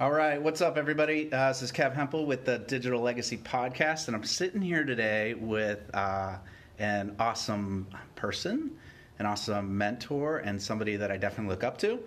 [0.00, 1.32] All right, what's up, everybody?
[1.32, 5.34] Uh, this is Kev Hempel with the Digital Legacy Podcast, and I'm sitting here today
[5.34, 6.38] with uh,
[6.80, 7.86] an awesome
[8.16, 8.76] person,
[9.20, 12.00] an awesome mentor, and somebody that I definitely look up to.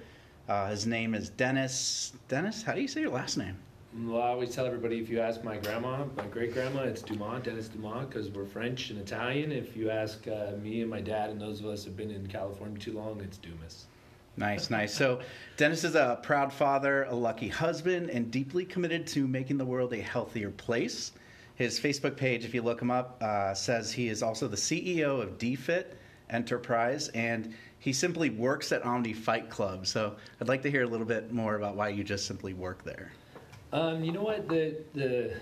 [0.50, 2.12] Uh, his name is Dennis.
[2.28, 3.56] Dennis, how do you say your last name?
[4.04, 7.46] Well, I always tell everybody if you ask my grandma, my great grandma, it's Dumont,
[7.46, 9.54] Dennis Dumont, because we're French and Italian.
[9.54, 12.28] If you ask uh, me and my dad, and those of us have been in
[12.28, 13.86] California too long, it's Dumas.
[14.38, 14.94] Nice, nice.
[14.94, 15.20] So,
[15.58, 19.94] Dennis is a proud father, a lucky husband, and deeply committed to making the world
[19.94, 21.12] a healthier place.
[21.56, 25.20] His Facebook page, if you look him up, uh, says he is also the CEO
[25.20, 25.96] of DFIT
[26.30, 29.88] Enterprise, and he simply works at Omni Fight Club.
[29.88, 32.84] So, I'd like to hear a little bit more about why you just simply work
[32.84, 33.12] there.
[33.74, 35.34] Um, you know what the the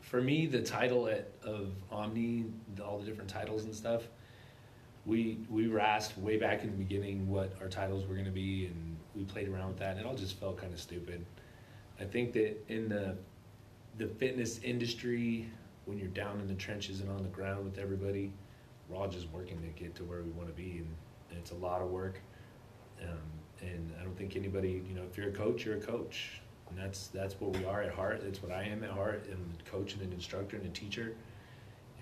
[0.00, 2.46] for me the title at, of Omni,
[2.84, 4.02] all the different titles and stuff.
[5.06, 8.32] We we were asked way back in the beginning what our titles were going to
[8.32, 11.24] be, and we played around with that, and it all just felt kind of stupid.
[12.00, 13.16] I think that in the
[13.98, 15.48] the fitness industry,
[15.86, 18.32] when you're down in the trenches and on the ground with everybody,
[18.88, 20.94] we're all just working to get to where we want to be, and,
[21.30, 22.20] and it's a lot of work.
[23.02, 23.18] Um,
[23.62, 26.78] and I don't think anybody, you know, if you're a coach, you're a coach, and
[26.78, 28.20] that's that's what we are at heart.
[28.22, 29.26] That's what I am at heart.
[29.30, 31.14] I'm a coach and an instructor and a teacher.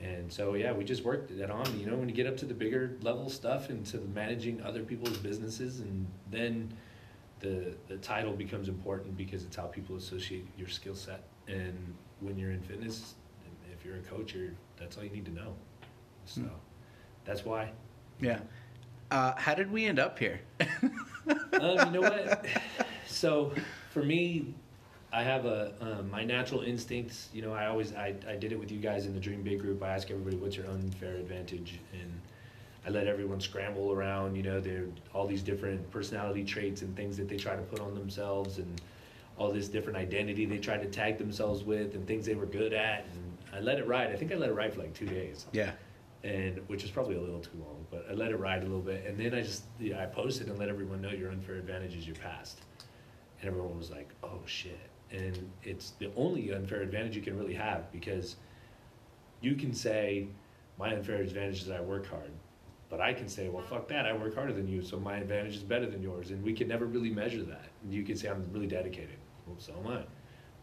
[0.02, 1.80] And so yeah, we just worked at Omni.
[1.80, 4.82] You know, when you get up to the bigger level stuff and to managing other
[4.82, 6.72] people's businesses, and then
[7.40, 11.24] the the title becomes important because it's how people associate your skill set.
[11.46, 13.14] And when you're in fitness,
[13.72, 15.54] if you're a coach, you're, that's all you need to know.
[16.24, 16.50] So mm.
[17.24, 17.70] that's why.
[18.20, 18.40] Yeah.
[19.10, 20.40] Uh, how did we end up here?
[20.60, 22.46] um, you know what?
[23.06, 23.52] So
[23.90, 24.54] for me,
[25.14, 27.28] I have a um, my natural instincts.
[27.32, 29.60] You know, I always I, I did it with you guys in the Dream Big
[29.60, 29.80] group.
[29.82, 32.20] I ask everybody what's your unfair advantage, and
[32.84, 34.34] I let everyone scramble around.
[34.34, 37.78] You know, there all these different personality traits and things that they try to put
[37.78, 38.80] on themselves, and
[39.38, 42.72] all this different identity they try to tag themselves with, and things they were good
[42.72, 43.06] at.
[43.12, 44.10] And I let it ride.
[44.10, 45.46] I think I let it ride for like two days.
[45.52, 45.70] Yeah.
[46.24, 48.80] And which is probably a little too long, but I let it ride a little
[48.80, 51.94] bit, and then I just yeah, I posted and let everyone know your unfair advantage
[51.94, 52.62] is your past,
[53.40, 57.54] and everyone was like, "Oh shit." And it's the only unfair advantage you can really
[57.54, 58.36] have because
[59.40, 60.26] you can say
[60.78, 62.30] my unfair advantage is I work hard,
[62.88, 65.54] but I can say, well, fuck that, I work harder than you, so my advantage
[65.56, 67.66] is better than yours, and we can never really measure that.
[67.88, 70.02] You can say I'm really dedicated, well, so am I.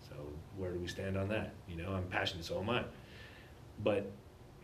[0.02, 0.16] So
[0.58, 1.54] where do we stand on that?
[1.70, 2.84] You know, I'm passionate, so am I.
[3.84, 4.12] But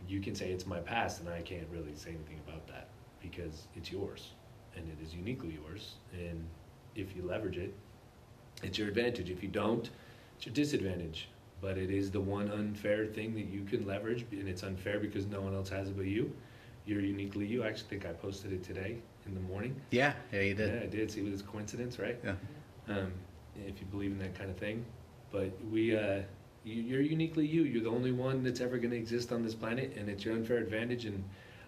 [0.06, 2.88] you can say it's my past, and I can't really say anything about that
[3.22, 4.32] because it's yours,
[4.76, 6.44] and it is uniquely yours, and
[6.94, 7.74] if you leverage it,
[8.62, 9.30] it's your advantage.
[9.30, 9.88] If you don't,
[10.36, 11.28] it's your disadvantage.
[11.60, 15.26] But it is the one unfair thing that you can leverage, and it's unfair because
[15.26, 16.32] no one else has it but you.
[16.86, 17.64] You're uniquely you.
[17.64, 19.74] I actually think I posted it today in the morning.
[19.90, 20.74] Yeah, yeah, you did.
[20.74, 21.10] Yeah, I did.
[21.10, 22.18] See, it was coincidence, right?
[22.24, 22.34] Yeah.
[22.88, 23.12] Um,
[23.66, 24.84] if you believe in that kind of thing,
[25.32, 26.20] but we, uh,
[26.64, 27.64] you, are uniquely you.
[27.64, 30.34] You're the only one that's ever going to exist on this planet, and it's your
[30.34, 31.04] unfair advantage.
[31.04, 31.22] And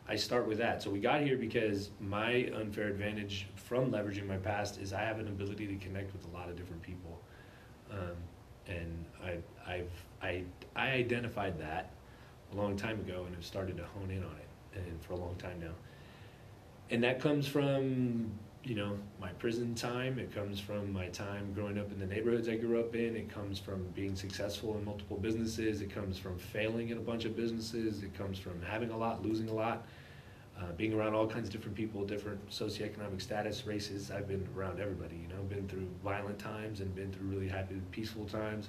[0.08, 0.82] I start with that.
[0.82, 5.18] So we got here because my unfair advantage from leveraging my past is I have
[5.18, 7.20] an ability to connect with a lot of different people,
[7.92, 8.16] um,
[8.66, 9.90] and I I've
[10.20, 10.44] I
[10.74, 11.92] I identified that
[12.52, 15.16] a long time ago and have started to hone in on it, and for a
[15.16, 15.74] long time now.
[16.90, 18.32] And that comes from
[18.62, 20.18] you know my prison time.
[20.18, 23.16] It comes from my time growing up in the neighborhoods I grew up in.
[23.16, 25.80] It comes from being successful in multiple businesses.
[25.80, 28.02] It comes from failing in a bunch of businesses.
[28.02, 29.86] It comes from having a lot, losing a lot
[30.60, 34.10] uh, being around all kinds of different people, different socioeconomic status, races.
[34.10, 37.80] I've been around everybody, you know, been through violent times and been through really happy,
[37.92, 38.68] peaceful times.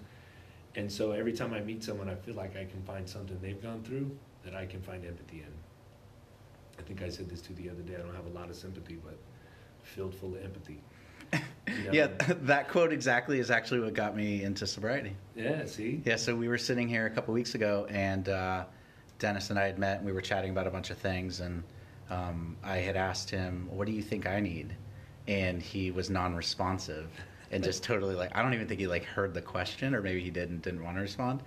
[0.75, 3.61] And so every time I meet someone, I feel like I can find something they've
[3.61, 4.09] gone through
[4.45, 5.53] that I can find empathy in.
[6.79, 7.95] I think I said this to the other day.
[7.95, 9.17] I don't have a lot of sympathy, but
[9.91, 10.81] filled full of empathy.
[11.67, 11.91] You know?
[11.93, 12.07] yeah,
[12.41, 15.15] that quote exactly is actually what got me into sobriety.
[15.35, 16.01] Yeah, see?
[16.03, 18.65] Yeah, so we were sitting here a couple weeks ago, and uh,
[19.19, 21.63] Dennis and I had met, and we were chatting about a bunch of things, and
[22.09, 24.75] um, I had asked him, "What do you think I need?"
[25.27, 27.09] And he was non-responsive
[27.51, 30.21] and just totally like I don't even think he like heard the question, or maybe
[30.21, 31.43] he didn't didn't want to respond.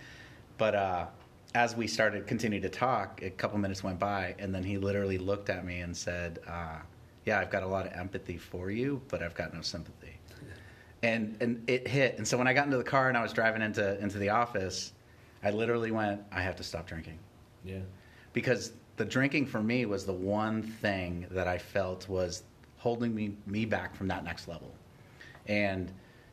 [0.59, 1.07] But uh,
[1.55, 5.19] as we started continuing to talk, a couple minutes went by, and then he literally
[5.19, 6.79] looked at me and said, uh,
[7.25, 10.19] "Yeah, I've got a lot of empathy for you, but I've got no sympathy."
[11.03, 12.17] And and it hit.
[12.19, 14.31] And so when I got into the car and I was driving into into the
[14.31, 14.93] office,
[15.43, 17.19] I literally went, "I have to stop drinking."
[17.65, 17.81] Yeah.
[18.33, 22.45] Because the drinking for me was the one thing that I felt was
[22.79, 24.73] holding me, me back from that next level.
[25.47, 25.91] And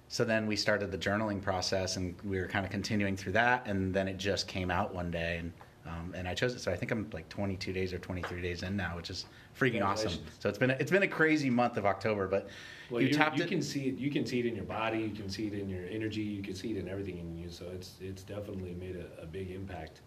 [0.10, 3.66] so then we started the journaling process and we were kind of continuing through that.
[3.66, 5.38] And then it just came out one day.
[5.38, 5.54] And
[5.88, 8.62] Um, and I chose it, so I think I'm like 22 days or 23 days
[8.62, 9.26] in now, which is
[9.60, 10.14] freaking awesome.
[10.40, 12.50] So it's been a, it's been a crazy month of October, but
[12.92, 13.50] Well, you you tapped you it.
[13.50, 13.98] can see it.
[13.98, 15.00] You can see it in your body.
[15.00, 16.22] You can see it in your energy.
[16.22, 17.50] You can see it in everything in you.
[17.50, 20.02] So it's it's definitely made a, a big impact.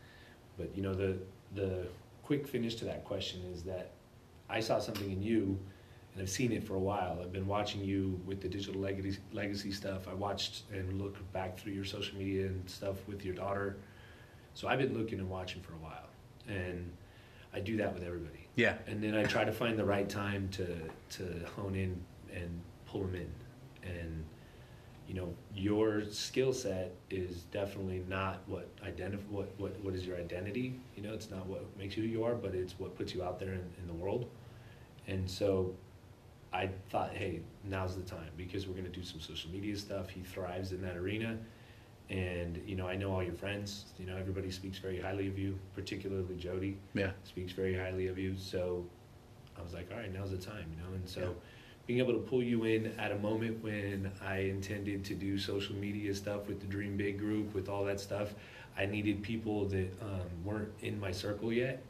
[0.56, 1.18] But you know the
[1.56, 1.86] the
[2.22, 3.90] quick finish to that question is that
[4.48, 5.58] I saw something in you,
[6.12, 7.18] and I've seen it for a while.
[7.20, 10.06] I've been watching you with the digital legacy legacy stuff.
[10.06, 13.76] I watched and looked back through your social media and stuff with your daughter.
[14.54, 16.08] So I've been looking and watching for a while,
[16.48, 16.90] and
[17.52, 20.48] I do that with everybody yeah, and then I try to find the right time
[20.52, 20.66] to
[21.18, 22.00] to hone in
[22.32, 23.32] and pull them in.
[23.82, 24.24] And
[25.08, 30.16] you know, your skill set is definitely not what identify what, what what is your
[30.16, 30.78] identity.
[30.96, 33.24] You know, it's not what makes you who you are, but it's what puts you
[33.24, 34.30] out there in, in the world.
[35.06, 35.74] And so,
[36.52, 40.10] I thought, hey, now's the time because we're gonna do some social media stuff.
[40.10, 41.38] He thrives in that arena.
[42.10, 43.86] And you know, I know all your friends.
[43.98, 48.18] You know, everybody speaks very highly of you, particularly Jody yeah, speaks very highly of
[48.18, 48.36] you.
[48.36, 48.84] So
[49.58, 50.92] I was like, all right, now's the time, you know.
[50.94, 51.26] And so Yeah.
[51.86, 55.76] being able to pull you in at a moment when I intended to do social
[55.76, 58.34] media stuff with the Dream Big group, with all that stuff,
[58.76, 61.82] I needed people that um, weren't in my circle yet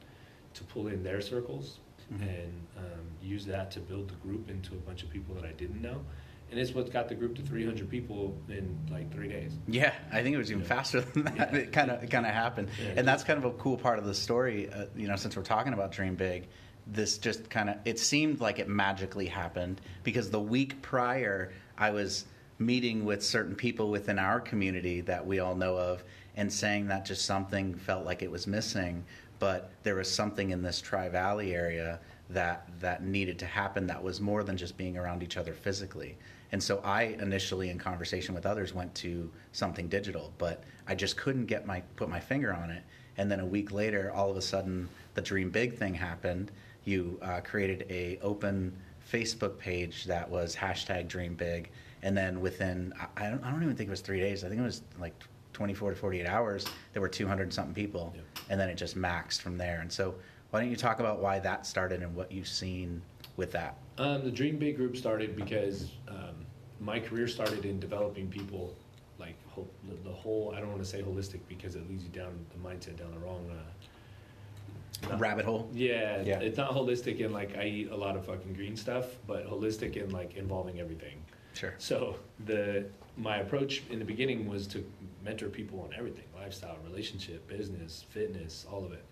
[0.55, 1.79] to pull in their circles
[2.13, 2.21] Mhm.
[2.23, 5.53] and um, use that to build the group into a bunch of people that I
[5.53, 6.05] didn't know.
[6.51, 9.53] And it's what got the group to 300 people in like three days.
[9.67, 9.93] yeah.
[10.13, 10.69] I think it was even Yeah.
[10.69, 11.53] faster than that.
[11.53, 11.59] Yeah.
[11.61, 12.95] It kind of kind of happened, Yeah.
[12.97, 14.71] and that's kind of a cool part of the story.
[14.71, 16.47] Uh, you know, since we're talking about Dream Big,
[16.87, 21.91] this just kind of it seemed like it magically happened because the week prior I
[21.91, 22.25] was
[22.59, 26.05] meeting with certain people within our community that we all know of
[26.37, 29.05] and saying that just something felt like it was missing
[29.41, 31.99] but there was something in this tri valley area
[32.31, 36.17] that that needed to happen that was more than just being around each other physically.
[36.53, 41.17] And so i initially in conversation with others went to something digital but i just
[41.17, 42.83] couldn't get my put my finger on it.
[43.17, 46.51] And then a week later all of a sudden the dream big thing happened.
[46.85, 48.77] You uh, created a open
[49.11, 51.71] facebook page that was hashtag dream big.
[52.03, 54.45] And then within I, don't, I don't even think it was three days.
[54.45, 55.15] I think it was like
[55.53, 58.13] 24 to 48 hours there were 200 something people.
[58.15, 58.25] Yep.
[58.51, 59.81] and then it just maxed from there.
[59.81, 60.15] And so
[60.55, 63.03] why don't you talk about why that started and what you've seen
[63.37, 66.47] with that Um, the Dream Big group started because um,
[66.81, 68.73] my career started in developing people,
[69.19, 69.69] like whole,
[70.05, 70.55] the, whole.
[70.57, 73.19] I don't want to say holistic because it leads you down the mindset down the
[73.19, 73.45] wrong.
[73.51, 76.39] Uh, not- rabbit hole Yeah, Yeah.
[76.39, 79.97] it's not holistic in like I eat a lot of fucking green stuff, but holistic
[79.97, 81.17] in like involving everything.
[81.55, 82.17] sure So
[82.47, 82.87] the
[83.17, 84.89] my approach in the beginning was to
[85.25, 89.05] mentor people on everything: lifestyle, relationship, business, fitness, all of it.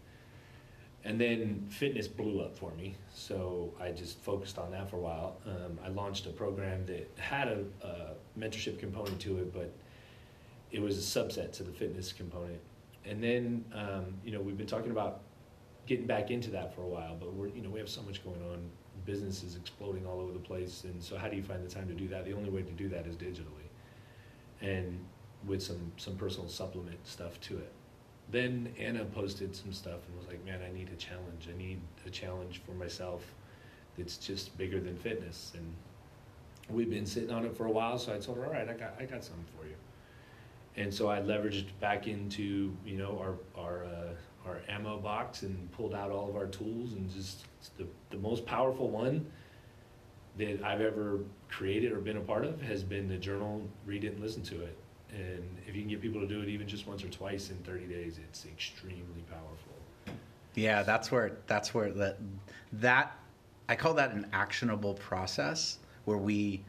[1.04, 5.00] And then fitness blew up for me, so I just focused on that for a
[5.00, 5.36] while.
[5.44, 9.72] Um, I launched a program that had a, a mentorship component to it, but
[10.70, 12.60] it was a subset to the fitness component.
[13.04, 15.22] And then, um, you know, we've been talking about
[15.86, 18.22] getting back into that for a while, but we're, you know, we have so much
[18.22, 18.70] going on.
[19.04, 21.88] Business is exploding all over the place, and so how do you find the time
[21.88, 22.24] to do that?
[22.24, 23.66] The only way to do that is digitally,
[24.60, 25.04] and
[25.44, 27.72] with some some personal supplement stuff to it.
[28.32, 31.48] Then Anna posted some stuff and was like, "Man, I need a challenge.
[31.52, 33.22] I need a challenge for myself
[33.96, 35.74] that's just bigger than fitness." And
[36.70, 38.72] we've been sitting on it for a while, so I told her, "All right, I
[38.72, 39.76] got I got something for you."
[40.76, 44.14] And so I leveraged back into you know our our uh,
[44.46, 47.44] our ammo box and pulled out all of our tools and just
[47.76, 49.30] the the most powerful one
[50.38, 51.20] that I've ever
[51.50, 53.62] created or been a part of has been the journal.
[53.84, 54.78] Read it and listen to it.
[55.12, 57.56] And if you can get people to do it even just once or twice in
[57.58, 60.16] 30 days, it's extremely powerful.
[60.54, 62.18] Yeah, that's where that's where that
[62.74, 63.16] that
[63.68, 66.64] I call that an actionable process where we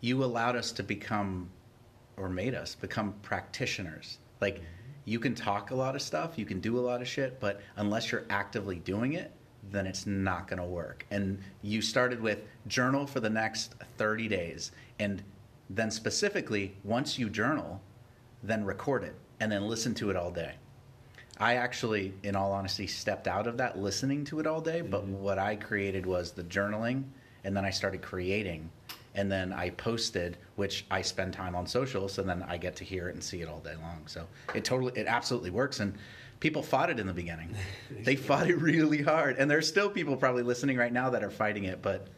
[0.00, 1.50] you allowed us to become
[2.16, 4.18] or made us become practitioners.
[4.40, 4.64] Like mm-hmm.
[5.04, 7.60] you can talk a lot of stuff, you can do a lot of shit, but
[7.76, 9.32] unless you're actively doing it,
[9.70, 11.04] then it's not going to work.
[11.10, 15.22] And you started with journal for the next 30 days and
[15.70, 17.80] then specifically once you journal,
[18.42, 20.54] then record it and then listen to it all day.
[21.38, 24.80] I actually, in all honesty, stepped out of that listening to it all day.
[24.80, 25.18] But Mhm.
[25.18, 27.04] what I created was the journaling,
[27.44, 28.70] and then I started creating,
[29.14, 32.84] and then I posted, which I spend time on social, so then I get to
[32.84, 34.02] hear it and see it all day long.
[34.06, 35.78] So it totally, it absolutely works.
[35.78, 35.94] And
[36.40, 37.54] people fought it in the beginning.
[38.02, 41.30] they fought it really hard, and there's still people probably listening right now that are
[41.30, 41.82] fighting it.
[41.82, 42.08] But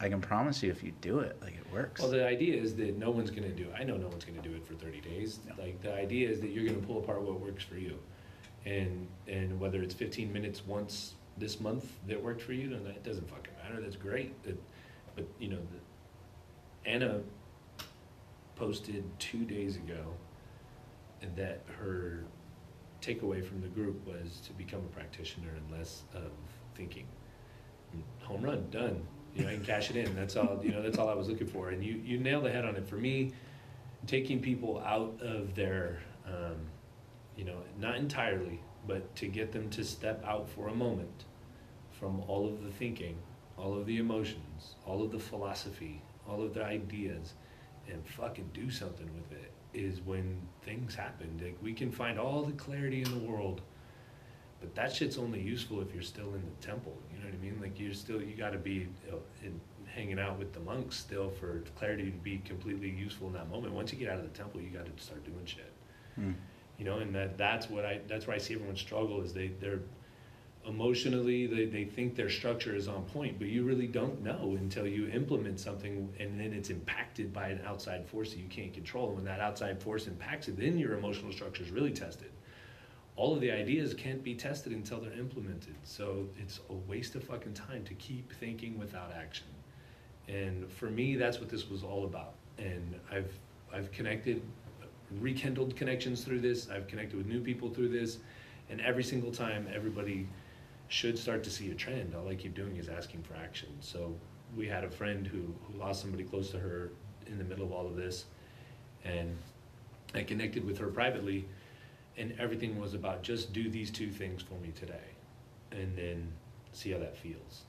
[0.00, 2.00] I can promise you, if you do it, like it works.
[2.00, 3.74] Well, the idea is that no one's going to do it.
[3.78, 5.40] I know no one's going to do it for 30 days.
[5.48, 5.62] No.
[5.62, 7.98] Like the idea is that you're going to pull apart what works for you.
[8.64, 13.02] And and whether it's 15 minutes once this month that worked for you, then that
[13.02, 13.80] doesn't fucking matter.
[13.80, 14.40] That's great.
[14.44, 14.60] That,
[15.16, 17.20] but you know, the, Anna
[18.56, 20.14] posted two days ago
[21.36, 22.24] that her
[23.00, 26.30] takeaway from the group was to become a practitioner and less of
[26.74, 27.06] thinking.
[28.22, 29.06] Home run, done.
[29.38, 30.14] You know, I can cash it in.
[30.16, 30.60] That's all.
[30.62, 31.70] You know, that's all I was looking for.
[31.70, 32.88] And you you nailed the head on it.
[32.88, 33.32] For me,
[34.06, 36.56] taking people out of their, um,
[37.36, 41.24] you know, not entirely, but to get them to step out for a moment
[41.92, 43.16] from all of the thinking,
[43.56, 47.34] all of the emotions, all of the philosophy, all of the ideas,
[47.90, 51.40] and fucking do something with it is when things happen.
[51.40, 53.60] Like we can find all the clarity in the world,
[54.60, 56.96] but that shit's only useful if you're still in the temple.
[57.12, 57.58] You know what I mean?
[57.60, 60.96] Like you're still you got to be you know, in, hanging out with the monks
[60.96, 63.72] still for clarity to be completely useful in that moment.
[63.72, 65.72] Once you get out of the temple, you got to start doing shit.
[66.18, 66.34] Mm.
[66.78, 69.48] You know, and that that's what I that's where I see everyone struggle is they
[69.60, 69.80] they're
[70.66, 74.86] emotionally they, they think their structure is on point but you really don't know until
[74.86, 79.06] you implement something and then it's impacted by an outside force that you can't control
[79.06, 82.30] and when that outside force impacts it then your emotional structure is really tested
[83.18, 85.74] all of the ideas can't be tested until they're implemented.
[85.82, 89.46] So it's a waste of fucking time to keep thinking without action.
[90.28, 92.34] And for me that's what this was all about.
[92.58, 93.32] And i've
[93.74, 94.40] i've connected
[95.20, 96.68] rekindled connections through this.
[96.70, 98.18] I've connected with new people through this.
[98.70, 100.28] And every single time everybody
[100.88, 103.68] should start to see a trend, all I keep doing is asking for action.
[103.80, 104.14] So
[104.56, 106.90] we had a friend who, who lost somebody close to her
[107.26, 108.24] in the middle of all of this,
[109.04, 109.36] and
[110.14, 111.46] I connected with her privately,
[112.18, 115.14] and everything was about just do these two things for me today,
[115.72, 116.30] and then
[116.72, 117.62] see how that feels,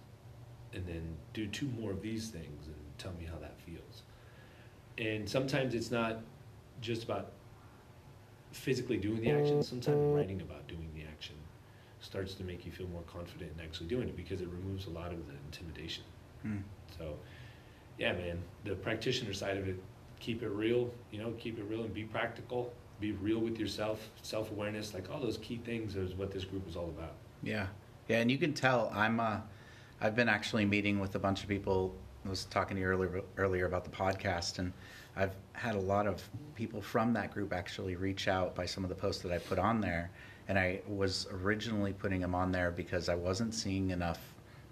[0.74, 4.04] and then do two more of these things and tell me how that feels.
[4.98, 6.20] And sometimes it's not
[6.82, 7.32] just about
[8.52, 11.36] physically doing the action, sometimes writing about doing the action
[12.02, 14.90] starts to make you feel more confident in actually doing it because it removes a
[14.90, 16.04] lot of the intimidation.
[16.46, 16.62] Mm.
[16.98, 17.16] So,
[17.98, 19.82] yeah, man, the practitioner side of it,
[20.20, 24.10] keep it real, you know, keep it real and be practical, be real with yourself,
[24.22, 27.14] self awareness, like all those key things is what this group is all about.
[27.44, 27.68] Yeah,
[28.08, 29.20] yeah, and you can tell I'm.
[29.20, 29.38] Uh,
[30.02, 31.94] I've been actually meeting with a bunch of people.
[32.26, 34.74] I was talking to you earlier earlier about the podcast, and
[35.16, 36.24] I've had a lot of
[36.56, 39.60] people from that group actually reach out by some of the posts that I put
[39.60, 40.12] on there,
[40.48, 44.20] and I was originally putting them on there because I wasn't seeing enough.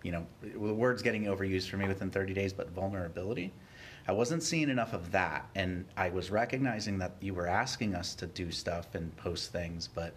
[0.03, 3.51] You know, the word's getting overused for me within 30 days, but vulnerability.
[4.07, 8.15] I wasn't seeing enough of that, and I was recognizing that you were asking us
[8.15, 10.13] to do stuff and post things, but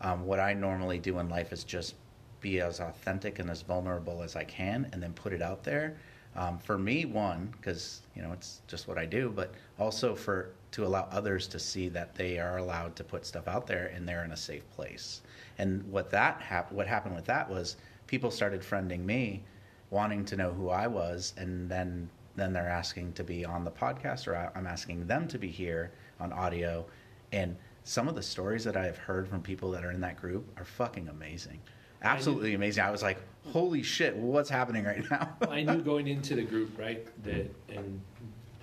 [0.00, 1.94] um, what I normally do in life is just
[2.40, 5.98] be as authentic and as vulnerable as I can, and then put it out there.
[6.34, 10.50] Um, for me, one, because you know it's just what I do, but also for
[10.70, 14.08] to allow others to see that they are allowed to put stuff out there and
[14.08, 15.22] they're in a safe place.
[15.58, 19.42] And what that hap- what happened with that was people started friending me,
[19.90, 22.08] wanting to know who I was, and then
[22.40, 25.48] then they're asking to be on the podcast, or I- I'm asking them to be
[25.48, 26.86] here on audio.
[27.32, 30.16] And some of the stories that I have heard from people that are in that
[30.16, 31.60] group are fucking amazing,
[32.02, 32.82] absolutely amazing.
[32.82, 33.18] I was like,
[33.52, 35.36] holy shit, what's happening right now?
[35.50, 38.00] I knew going into the group, right, that and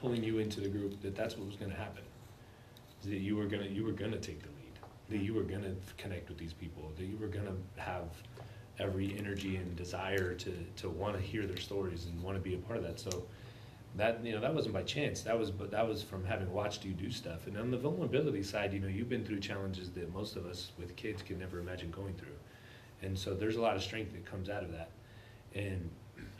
[0.01, 2.03] pulling you into the group that that's what was going to happen.
[3.03, 4.79] That you were gonna you were gonna take the lead.
[5.09, 6.91] That you were gonna connect with these people.
[6.97, 8.09] That you were gonna have
[8.79, 12.55] every energy and desire to to want to hear their stories and want to be
[12.55, 12.99] a part of that.
[12.99, 13.23] So
[13.97, 15.21] that you know that wasn't by chance.
[15.21, 17.47] That was but that was from having watched you do stuff.
[17.47, 20.71] And on the vulnerability side, you know you've been through challenges that most of us
[20.77, 22.37] with kids can never imagine going through.
[23.01, 24.89] And so there's a lot of strength that comes out of that.
[25.53, 25.89] And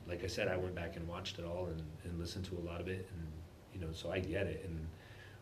[0.08, 2.64] like I said, I went back and watched it all and, and listened to a
[2.68, 3.28] lot of it and
[3.80, 4.64] you know, so I get it.
[4.66, 4.88] And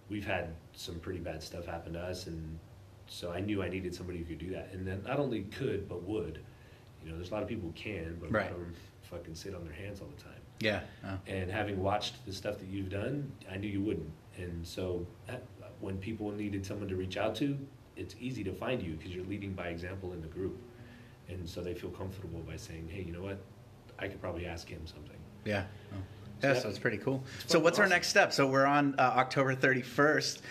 [0.10, 2.60] we've had some pretty bad stuff happen to us, and
[3.08, 5.88] so I knew I needed somebody who could do that, and then not only could
[5.88, 6.40] but would.
[7.04, 8.48] You know, there's a lot of people who can, but right.
[8.48, 10.34] a lot of them fucking sit on their hands all the time.
[10.60, 10.82] Yeah.
[11.06, 11.18] Oh.
[11.28, 14.12] And having watched the stuff that you've done, I knew you wouldn't.
[14.38, 15.44] And so that,
[15.80, 17.58] when people needed someone to reach out to,
[17.96, 20.58] it's easy to find you because you're leading by example in the group.
[21.28, 23.40] And so they feel comfortable by saying, hey, you know what?
[23.98, 25.18] I could probably ask him something.
[25.46, 25.66] Yeah.
[25.94, 25.98] Oh.
[26.44, 27.24] Yeah, so it's pretty cool.
[27.44, 28.34] It's So what's our next step?
[28.34, 30.42] So we're on uh, October 31st.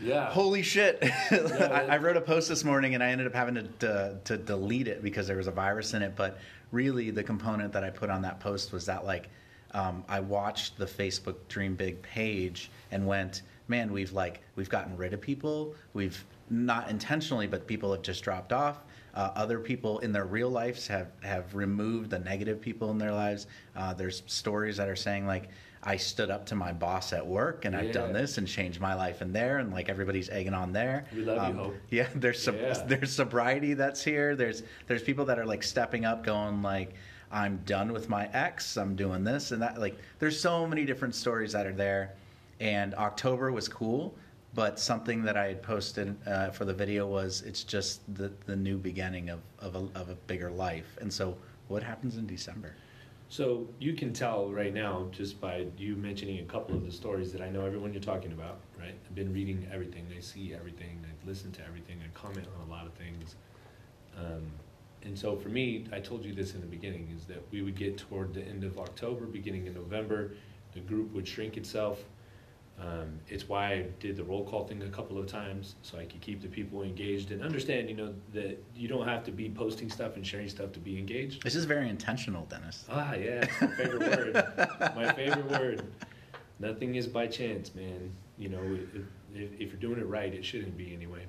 [0.00, 0.30] Yeah.
[0.30, 0.98] Holy shit!
[1.30, 4.36] I, I wrote a post this morning and I ended up having to, to to
[4.36, 6.14] delete it because there was a virus in it.
[6.16, 6.38] But
[6.72, 9.30] really, the component that I put on that post was that like
[9.72, 14.96] um, I watched the Facebook Dream Big page and went, man, we've like we've gotten
[14.96, 15.74] rid of people.
[15.94, 18.78] We've not intentionally, but people have just dropped off.
[19.14, 23.12] Uh, other people in their real lives have have removed the negative people in their
[23.12, 23.46] lives.
[23.74, 25.48] Uh, there's stories that are saying like.
[25.86, 28.94] I stood up to my boss at work and I've done this and changed my
[28.94, 31.04] life in there and like everybody's egging on there.
[31.14, 31.76] We love you, Um, Hope.
[31.90, 32.82] Yeah, there's Yeah.
[32.88, 34.34] there's sobriety that's here.
[34.34, 36.94] There's there's people that are like stepping up, going like,
[37.30, 38.76] I'm done with my ex.
[38.76, 39.78] I'm doing this and that.
[39.78, 42.14] Like, there's so many different stories that are there.
[42.58, 44.16] And October was cool,
[44.54, 48.56] But something that I had posted uh, for the video was it's just the, the
[48.56, 50.96] new beginning of, of, a, of a bigger life.
[51.00, 51.36] And so,
[51.68, 52.74] what happens in December?
[53.28, 57.32] So you can tell right now just by you mentioning a couple of the stories
[57.32, 58.94] that I know everyone you're talking about, right?
[59.04, 62.70] I've been reading everything, I see everything, I listen to everything, I comment on a
[62.70, 63.34] lot of things.
[64.16, 64.46] Um,
[65.02, 67.76] and so for me, I told you this in the beginning, is that we would
[67.76, 70.34] get toward the end of October, beginning of November,
[70.72, 72.04] the group would shrink itself.
[72.78, 76.04] Um, it's why I did the roll call thing a couple of times, so I
[76.04, 79.48] could keep the people engaged and understand, you know, that you don't have to be
[79.48, 81.42] posting stuff and sharing stuff to be engaged.
[81.42, 82.84] This is very intentional, Dennis.
[82.90, 84.92] Ah, yeah, it's my favorite word.
[84.94, 85.86] My favorite word.
[86.58, 88.12] Nothing is by chance, man.
[88.36, 88.78] You know,
[89.34, 91.24] if, if you're doing it right, it shouldn't be anyway.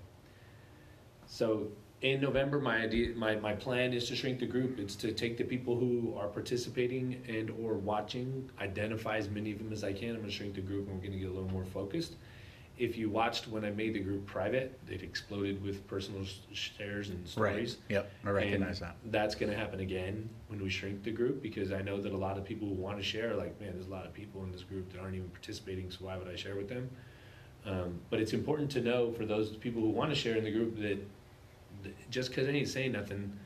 [1.27, 1.67] So
[2.01, 4.79] in November, my idea, my, my plan is to shrink the group.
[4.79, 9.57] It's to take the people who are participating and or watching, identify as many of
[9.57, 10.09] them as I can.
[10.09, 12.15] I'm going to shrink the group, and we're going to get a little more focused.
[12.77, 16.23] If you watched when I made the group private, it exploded with personal
[16.53, 17.77] shares and stories.
[17.89, 17.95] Right.
[17.95, 18.11] Yep.
[18.23, 18.97] I recognize and that.
[19.05, 22.17] That's going to happen again when we shrink the group because I know that a
[22.17, 24.43] lot of people who want to share, are like, man, there's a lot of people
[24.43, 26.87] in this group that aren't even participating, so why would I share with them?
[27.65, 30.51] Um, but it's important to know for those people who want to share in the
[30.51, 30.99] group that
[32.09, 33.37] just because they ain't saying nothing,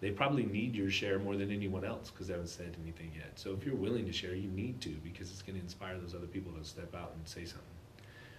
[0.00, 3.32] they probably need your share more than anyone else because they haven't said anything yet.
[3.36, 6.14] So if you're willing to share, you need to because it's going to inspire those
[6.14, 7.62] other people to step out and say something.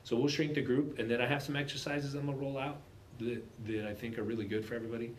[0.03, 2.77] So we'll shrink the group, and then I have some exercises I'm gonna roll out
[3.19, 5.15] that, that I think are really good for everybody.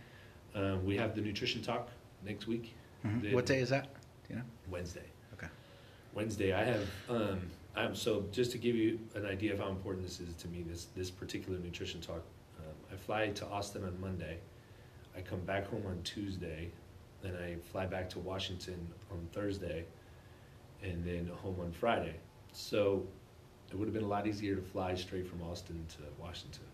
[0.55, 1.89] Um, we have the nutrition talk
[2.25, 2.75] next week.
[3.05, 3.33] Mhm.
[3.33, 3.93] What day is that?
[4.29, 4.45] Do you know?
[4.71, 5.07] Wednesday.
[5.33, 5.49] Okay.
[6.15, 7.41] Wednesday, I have, um,
[7.75, 10.63] I'm, so just to give you an idea of how important this is to me,
[10.63, 12.23] this, this particular nutrition talk,
[12.97, 14.39] I fly to Austin on Monday.
[15.15, 16.71] I come back home on Tuesday,
[17.23, 19.85] then I fly back to Washington on Thursday,
[20.83, 22.15] and then home on Friday.
[22.53, 23.07] So
[23.71, 26.65] it would have been a lot easier to fly straight from Austin to Washington,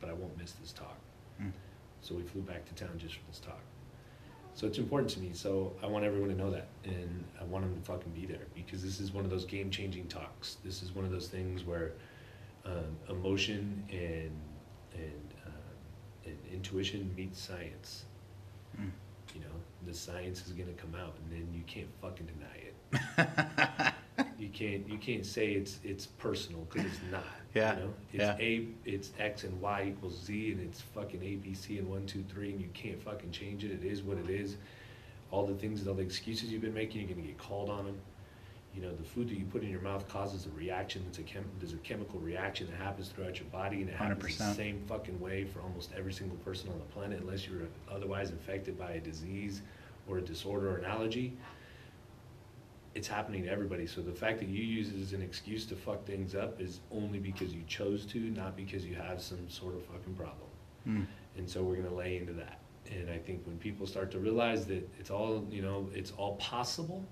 [0.00, 0.98] but I won't miss this talk.
[1.40, 1.52] Mm.
[2.00, 3.60] So we flew back to town just for this talk.
[4.54, 5.30] So it's important to me.
[5.32, 8.46] So I want everyone to know that, and I want them to fucking be there
[8.56, 10.56] because this is one of those game-changing talks.
[10.64, 11.92] This is one of those things where
[12.64, 14.32] um, emotion and
[14.94, 15.29] and, and
[16.52, 18.04] intuition meets science.
[18.80, 18.90] Mm.
[19.34, 19.46] You know,
[19.86, 23.94] the science is gonna come out, and then you can't fucking deny it.
[24.38, 27.24] You can't you can't say it's it's personal because it's not.
[27.54, 28.36] Yeah, You know, it's yeah.
[28.38, 32.06] a it's X and Y equals Z, and it's fucking A B C and one
[32.06, 33.70] two three, and you can't fucking change it.
[33.70, 34.56] It is what it is.
[35.30, 37.84] All the things, and all the excuses you've been making, you're gonna get called on
[37.86, 37.98] them.
[38.74, 41.04] You know, the food that you put in your mouth causes a reaction.
[41.08, 44.38] It's a chem- there's a chemical reaction that happens throughout your body, and it happens
[44.38, 44.56] the 100%.
[44.56, 48.78] same fucking way for almost every single person on the planet, unless you're otherwise infected
[48.78, 49.62] by a disease
[50.08, 51.36] or a disorder or an allergy
[52.94, 53.86] it's happening to everybody.
[53.86, 56.80] So the fact that you use it as an excuse to fuck things up is
[56.90, 60.48] only because you chose to, not because you have some sort of fucking problem.
[60.88, 61.06] Mm.
[61.36, 62.58] And so we're gonna lay into that.
[62.90, 66.34] And I think when people start to realize that it's all, you know, it's all
[66.36, 67.04] possible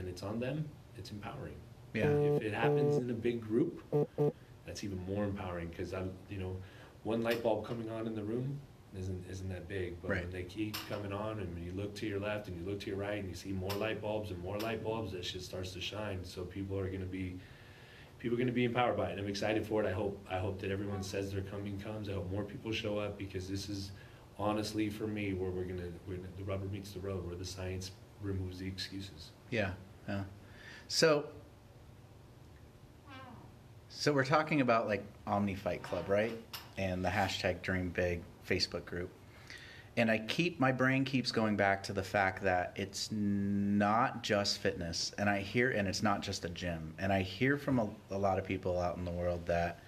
[0.00, 1.54] and it's on them, it's empowering.
[1.94, 2.08] Yeah.
[2.08, 3.82] If it happens in a big group,
[4.66, 6.56] that's even more empowering because I'm, you know,
[7.04, 8.58] one light bulb coming on in the room
[8.98, 10.22] isn't isn't that big, but Right.
[10.22, 12.80] when they keep coming on and when you look to your left and you look
[12.80, 15.42] to your right and you see more light bulbs and more light bulbs, that shit
[15.42, 16.24] starts to shine.
[16.24, 17.38] So people are going to be
[18.18, 19.12] people are going to be empowered by it.
[19.12, 19.86] And I'm excited for it.
[19.86, 22.08] I hope I hope that everyone says their coming comes.
[22.08, 23.92] I hope more people show up because this is
[24.38, 27.92] honestly for me where we're we're gonna the rubber meets the road, where the science
[28.22, 29.30] removes the excuses.
[29.50, 29.72] Yeah,
[30.10, 30.22] yeah.
[30.88, 31.24] So,
[33.88, 36.36] so we're talking about like Omni Fight Club, right?
[36.78, 39.10] And the hashtag Dream Big Facebook group.
[39.96, 44.58] And I keep my brain keeps going back to the fact that it's not just
[44.58, 46.94] fitness, and I hear, and it's not just a gym.
[46.98, 49.80] And I hear from a, a lot of people out in the world that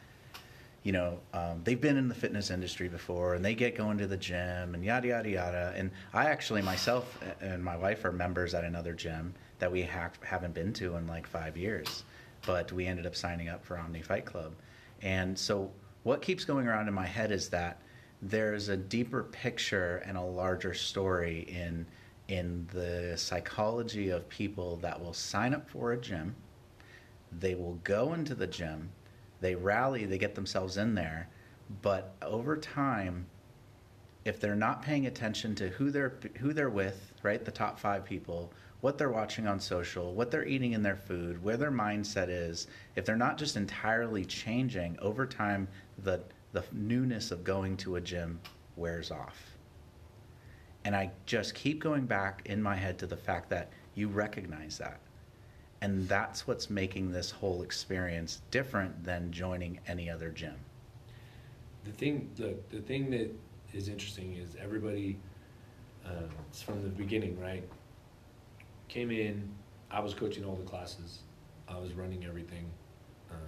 [0.83, 4.07] you know, um, they've been in the fitness industry before and they get going to
[4.07, 5.73] the gym and yada, yada, yada.
[5.77, 10.11] And I actually, myself and my wife are members at another gym that we ha-
[10.25, 12.03] haven't been to in like five years.
[12.45, 14.55] But we ended up signing up for Omni Fight Club.
[15.03, 15.71] And so
[16.03, 17.81] what keeps going around in my head is that
[18.21, 21.87] there's a deeper picture and a larger story in
[22.27, 26.35] in the psychology of people that will sign up for a gym
[27.41, 28.91] they will go into the gym
[29.41, 31.29] they rally they get themselves in there
[31.83, 33.27] but over time
[34.25, 38.05] if they're not paying attention to who they're who they're with right the top 5
[38.05, 42.29] people what they're watching on social what they're eating in their food where their mindset
[42.29, 45.69] is if they're not just entirely changing over time
[46.05, 46.21] the
[46.53, 48.41] the newness of going to a gym
[48.77, 49.57] wears off
[50.85, 54.79] and i just keep going back in my head to the fact that you recognize
[54.79, 55.01] that
[55.81, 60.55] And that's what's making this whole experience different than joining any other gym.
[61.85, 63.31] The thing, the, the thing that
[63.75, 65.19] is interesting is everybody,
[66.07, 67.65] um, it's from the beginning, right?
[68.93, 69.49] Came in,
[69.91, 71.21] I was coaching all the classes,
[71.67, 72.71] I was running everything,
[73.31, 73.39] um,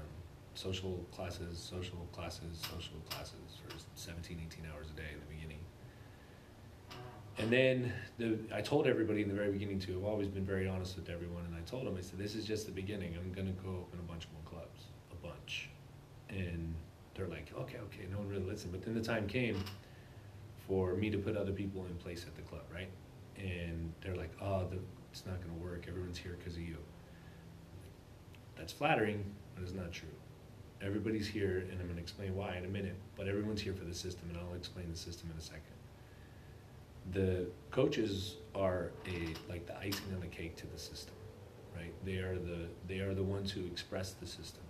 [0.55, 5.59] social classes, social classes, social classes for 17, 18 hours a day in the beginning.
[7.37, 9.99] And then the, I told everybody in the very beginning too.
[9.99, 12.47] I've always been very honest with everyone, and I told them, I said, "This is
[12.47, 13.15] just the beginning.
[13.15, 15.69] I'm gonna go open a bunch more clubs, a bunch."
[16.31, 16.75] And
[17.13, 18.73] they're like, "Okay, okay." No one really listened.
[18.73, 19.63] But then the time came
[20.67, 22.89] for me to put other people in place at the club, right?
[23.37, 24.79] And they're like, "Oh, the,
[25.15, 25.87] it's not gonna work.
[25.89, 26.77] Everyone's here because of you."
[28.57, 29.25] That's flattering,
[29.55, 30.09] but it's not true.
[30.83, 32.97] Everybody's here, and I'm gonna explain why in a minute.
[33.17, 35.75] But everyone's here for the system, and I'll explain the system in a second
[37.13, 41.15] the coaches are a like the icing on the cake to the system
[41.77, 44.63] right they are the they are the ones who express the system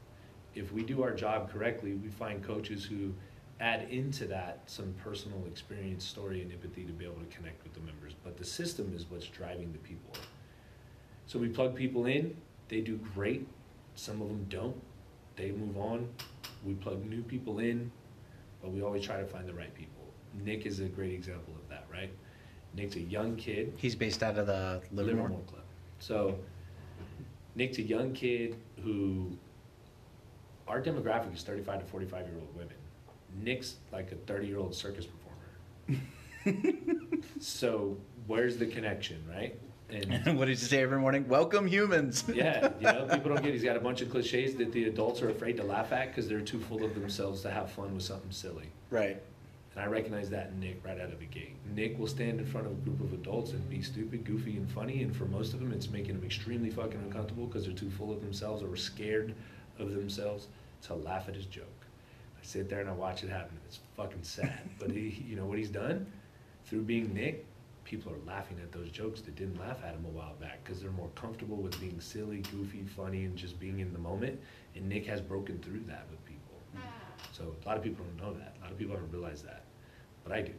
[0.55, 3.13] if we do our job correctly we find coaches who
[3.61, 7.73] add into that some personal experience story and empathy to be able to connect with
[7.75, 10.13] the members but the system is what's driving the people
[11.27, 12.37] so we plug people in
[12.69, 13.47] they do great
[13.95, 14.77] some of them don't
[15.37, 16.09] they move on
[16.65, 17.91] we plug new people in
[18.63, 20.05] but we always try to find the right people
[20.45, 22.11] nick is a great example of that right
[22.77, 23.73] Nick's a young kid.
[23.77, 25.63] He's based out of the Livermore, Livermore Club.
[25.99, 26.37] So
[27.55, 29.37] Nick's a young kid who
[30.67, 32.75] our demographic is 35 to 45 year old women.
[33.43, 36.03] Nick's like a 30 year old circus performer.
[37.41, 39.59] so where's the connection, right?
[39.91, 41.29] And what did you say every morning?
[41.29, 42.25] Welcome humans.
[42.35, 43.53] yeah, you know, people don't get.
[43.53, 46.29] He's got a bunch of cliches that the adults are afraid to laugh at because
[46.29, 48.71] they're too full of themselves to have fun with something silly.
[48.91, 49.21] Right.
[49.75, 51.57] And I recognize that in Nick right out of the gate.
[51.75, 54.71] Nick will stand in front of a group of adults and be stupid, goofy, and
[54.71, 55.03] funny.
[55.03, 58.13] And for most of them, it's making them extremely fucking uncomfortable because they're too full
[58.13, 59.35] of themselves or scared
[59.79, 60.47] of themselves
[60.83, 61.67] to laugh at his joke.
[62.41, 63.59] I sit there and I watch it happen.
[63.67, 64.61] It's fucking sad.
[64.79, 66.07] but he, you know what he's done?
[66.67, 67.45] Through being Nick,
[67.85, 70.81] people are laughing at those jokes that didn't laugh at him a while back because
[70.81, 74.41] they're more comfortable with being silly, goofy, funny, and just being in the moment.
[74.75, 76.41] And Nick has broken through that with people.
[77.33, 78.57] So a lot of people don't know that.
[78.61, 79.65] A lot of people don't realize that,
[80.23, 80.53] but I do,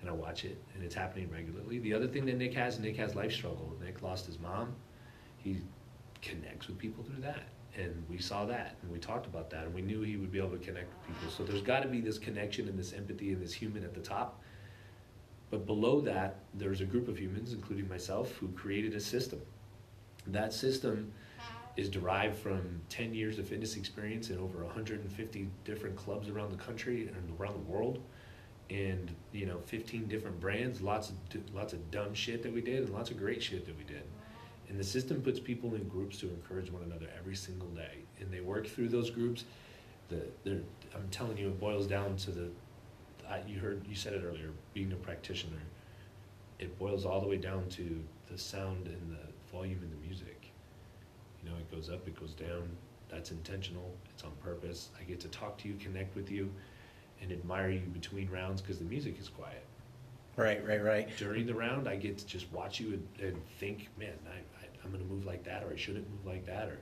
[0.00, 1.78] and I watch it, and it's happening regularly.
[1.80, 3.72] The other thing that Nick has, Nick has life struggle.
[3.82, 4.74] Nick lost his mom.
[5.38, 5.58] He
[6.22, 7.42] connects with people through that,
[7.76, 10.38] and we saw that, and we talked about that, and we knew he would be
[10.38, 11.30] able to connect with people.
[11.30, 14.00] So there's got to be this connection and this empathy and this human at the
[14.00, 14.40] top.
[15.50, 19.40] But below that, there's a group of humans, including myself, who created a system.
[20.26, 21.12] That system
[21.76, 26.62] is derived from 10 years of fitness experience in over 150 different clubs around the
[26.62, 28.02] country and around the world.
[28.70, 31.16] And you know 15 different brands lots of
[31.54, 34.04] lots of dumb shit that we did and lots of great shit that we did.
[34.68, 37.98] And the system puts people in groups to encourage one another every single day.
[38.20, 39.44] And they work through those groups.
[40.08, 40.62] The
[40.94, 42.48] i'm telling you it boils down to the
[43.34, 45.62] I, you heard you said it earlier being a practitioner
[46.58, 50.34] it boils all the way down to the sound and the volume in the music
[51.44, 52.68] you know, it goes up, it goes down.
[53.08, 53.94] That's intentional.
[54.12, 54.88] It's on purpose.
[54.98, 56.50] I get to talk to you, connect with you,
[57.20, 59.64] and admire you between rounds because the music is quiet.
[60.36, 61.08] Right, right, right.
[61.16, 64.68] During the round, I get to just watch you and, and think, man, I, I,
[64.82, 66.78] I'm going to move like that, or I shouldn't move like that, or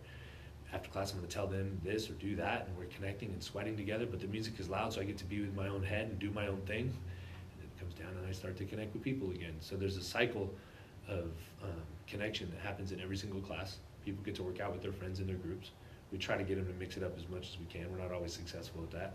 [0.72, 3.42] after class, I'm going to tell them this or do that, and we're connecting and
[3.42, 4.06] sweating together.
[4.06, 6.18] But the music is loud, so I get to be with my own head and
[6.18, 6.84] do my own thing.
[6.84, 9.54] And it comes down, and I start to connect with people again.
[9.60, 10.50] So there's a cycle
[11.08, 11.30] of
[11.62, 13.76] um, connection that happens in every single class.
[14.04, 15.70] People get to work out with their friends in their groups.
[16.10, 17.90] We try to get them to mix it up as much as we can.
[17.90, 19.14] We're not always successful at that.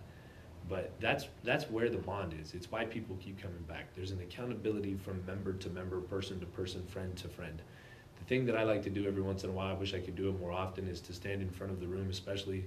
[0.70, 2.54] But that's that's where the bond is.
[2.54, 3.96] It's why people keep coming back.
[3.96, 7.62] There's an accountability from member to member, person to person, friend to friend.
[8.28, 10.16] Thing that I like to do every once in a while, I wish I could
[10.16, 12.66] do it more often, is to stand in front of the room, especially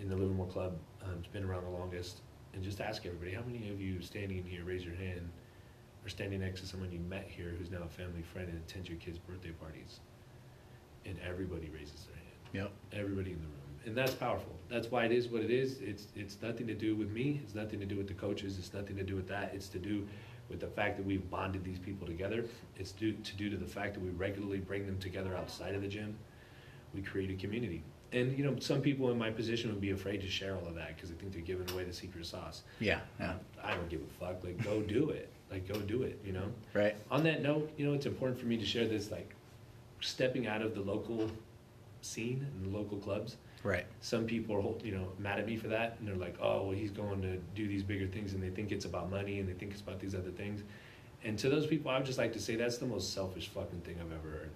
[0.00, 0.76] in the Livermore Club.
[1.04, 2.20] Um, it's been around the longest,
[2.54, 5.28] and just ask everybody, how many of you standing in here, raise your hand,
[6.04, 8.88] are standing next to someone you met here who's now a family friend and attends
[8.88, 10.00] your kids' birthday parties?
[11.06, 12.70] and everybody raises their hand.
[12.92, 13.00] Yep.
[13.00, 13.52] Everybody in the room.
[13.86, 14.56] And that's powerful.
[14.68, 15.78] That's why it is what it is.
[15.80, 17.40] It's it's nothing to do with me.
[17.42, 18.58] It's nothing to do with the coaches.
[18.58, 19.52] It's nothing to do with that.
[19.54, 20.06] It's to do
[20.48, 22.44] with the fact that we've bonded these people together.
[22.76, 25.82] It's due to do to the fact that we regularly bring them together outside of
[25.82, 26.16] the gym.
[26.94, 27.82] We create a community.
[28.12, 30.74] And you know, some people in my position would be afraid to share all of
[30.76, 32.62] that because they think they're giving away the secret sauce.
[32.78, 33.34] Yeah, yeah.
[33.62, 34.44] I don't give a fuck.
[34.44, 35.30] Like, go do it.
[35.50, 36.20] Like, go do it.
[36.24, 36.46] You know.
[36.72, 36.96] Right.
[37.10, 39.10] On that note, you know, it's important for me to share this.
[39.10, 39.34] Like,
[40.00, 41.28] stepping out of the local
[42.00, 43.36] scene and the local clubs.
[43.66, 43.86] Right.
[44.00, 46.70] Some people are, you know, mad at me for that, and they're like, "Oh, well,
[46.70, 49.54] he's going to do these bigger things," and they think it's about money, and they
[49.54, 50.62] think it's about these other things.
[51.24, 53.80] And to those people, I would just like to say that's the most selfish fucking
[53.80, 54.50] thing I've ever heard.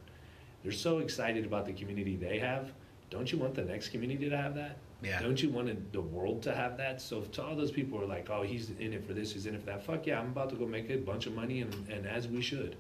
[0.62, 2.72] they're so excited about the community they have.
[3.08, 4.76] Don't you want the next community to have that?
[5.02, 5.20] Yeah.
[5.20, 7.00] Don't you want the world to have that?
[7.00, 9.46] So to all those people who are like, oh, he's in it for this, he's
[9.46, 9.84] in it for that.
[9.84, 12.42] Fuck yeah, I'm about to go make a bunch of money, and, and as we
[12.42, 12.76] should.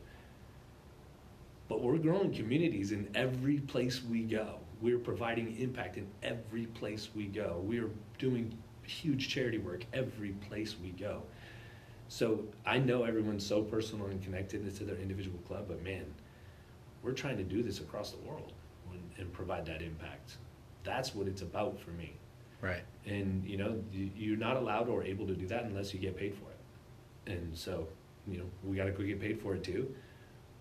[1.68, 4.60] But we're growing communities in every place we go.
[4.80, 7.60] We're providing impact in every place we go.
[7.64, 11.22] We're doing huge charity work every place we go.
[12.08, 16.04] So I know everyone's so personal and connected to their individual club, but man,
[17.02, 18.52] we're trying to do this across the world
[18.90, 20.38] and, and provide that impact.
[20.82, 22.14] That's what it's about for me.
[22.60, 22.82] Right.
[23.06, 26.16] And you know, you- you're not allowed or able to do that unless you get
[26.16, 27.32] paid for it.
[27.32, 27.86] And so,
[28.26, 29.94] you know, we got to go get paid for it too.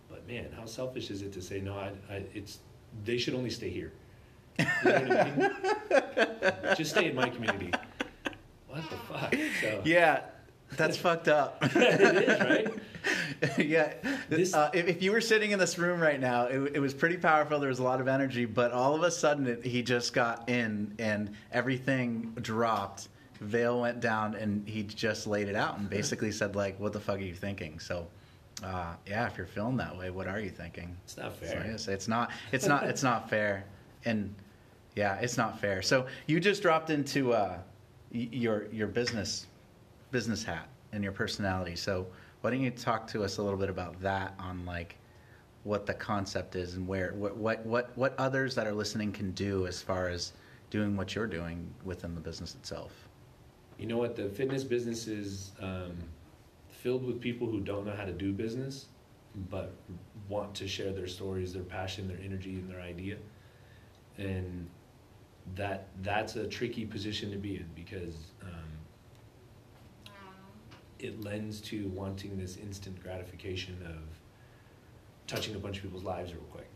[0.10, 1.74] But man, how selfish is it to say no?
[1.74, 2.60] I, I it's
[3.06, 3.92] they should only stay here.
[4.60, 6.76] You know what I mean?
[6.78, 7.72] Just stay in my community.
[8.68, 9.34] What the fuck?
[9.62, 10.22] So Yeah,
[10.76, 11.58] that's fucked up.
[11.64, 11.76] it
[12.30, 12.74] is right.
[13.58, 13.94] yeah.
[14.30, 16.94] This- uh, if, if you were sitting in this room right now, it, it was
[16.94, 17.60] pretty powerful.
[17.60, 20.50] There was a lot of energy, but all of a sudden it, he just got
[20.50, 23.08] in and everything dropped.
[23.42, 27.00] Veil went down and he just laid it out and basically said like, "What the
[27.00, 28.06] fuck are you thinking?" So,
[28.62, 30.98] uh, yeah, if you're feeling that way, what are you thinking?
[31.06, 31.66] It's not So, fair.
[31.72, 32.32] yes, it's not.
[32.52, 32.84] It's not.
[32.84, 33.64] It's not fair.
[34.04, 34.36] And
[34.96, 35.82] yeah, it's not fair.
[35.82, 37.60] So you just dropped into uh,
[38.12, 39.48] your your business
[40.12, 41.76] business hat and your personality.
[41.76, 42.08] So
[42.42, 44.96] why don't you talk to us a little bit about that on like
[45.64, 49.32] what the concept is and where what what what, what others that are listening can
[49.32, 50.34] do as far as
[50.70, 53.08] doing what you're doing within the business itself.
[53.78, 54.16] You know what?
[54.16, 55.98] The fitness business is um,
[56.70, 58.88] filled with people who don't know how to do business,
[59.50, 59.74] but
[60.28, 63.18] want to share their stories, their passion, their energy, and their idea.
[64.18, 64.70] And
[65.56, 68.70] that that's a tricky position to be in because um,
[71.00, 74.02] it lends to wanting this instant gratification of
[75.28, 76.70] touching a bunch of people's lives real quick.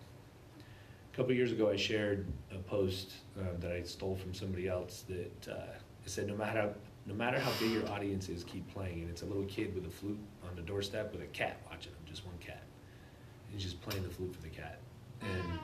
[1.13, 5.03] A couple years ago, I shared a post uh, that I stole from somebody else
[5.09, 5.73] that uh,
[6.05, 6.69] said, "No matter how,
[7.05, 9.85] no matter how big your audience is, keep playing." And it's a little kid with
[9.85, 12.63] a flute on the doorstep with a cat watching him, just one cat.
[13.45, 14.79] And he's just playing the flute for the cat.
[15.21, 15.59] And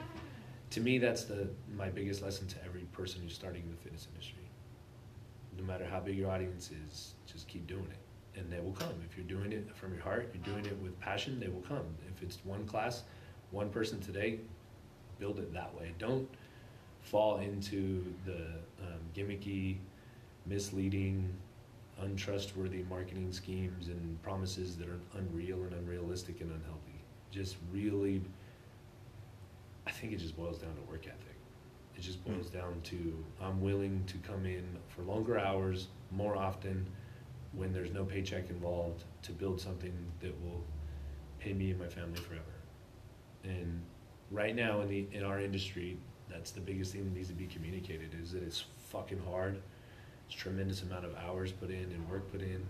[0.70, 4.08] to me, that's the my biggest lesson to every person who's starting in the fitness
[4.12, 4.42] industry.
[5.58, 8.94] No matter how big your audience is, just keep doing it, and they will come.
[9.08, 11.84] If you're doing it from your heart, you're doing it with passion, they will come.
[12.14, 13.02] If it's one class,
[13.50, 14.38] one person today,
[15.18, 15.92] build it that way.
[15.98, 16.28] Don't
[17.02, 18.46] fall into the
[18.82, 19.76] um, gimmicky,
[20.46, 21.28] misleading,
[22.00, 27.02] untrustworthy marketing schemes and promises that are unreal and unrealistic and unhealthy.
[27.30, 28.22] Just really,
[29.86, 31.36] I think it just boils down to work ethic.
[31.96, 32.58] It just boils hmm.
[32.58, 36.86] down to I'm willing to come in for longer hours, more often,
[37.52, 40.62] when there's no paycheck involved, to build something that will
[41.38, 42.44] pay me and my family forever.
[43.44, 43.82] And
[44.30, 45.98] right now in the in our industry,
[46.30, 49.60] that's the biggest thing that needs to be communicated is that it's fucking hard.
[50.26, 52.64] It's tremendous amount of hours put in and work put in.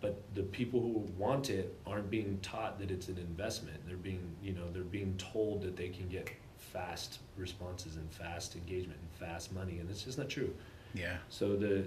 [0.00, 3.76] But the people who want it aren't being taught that it's an investment.
[3.86, 8.56] They're being, you know, they're being told that they can get fast responses and fast
[8.56, 10.54] engagement and fast money, and it's just not true.
[10.94, 11.16] Yeah.
[11.28, 11.84] So the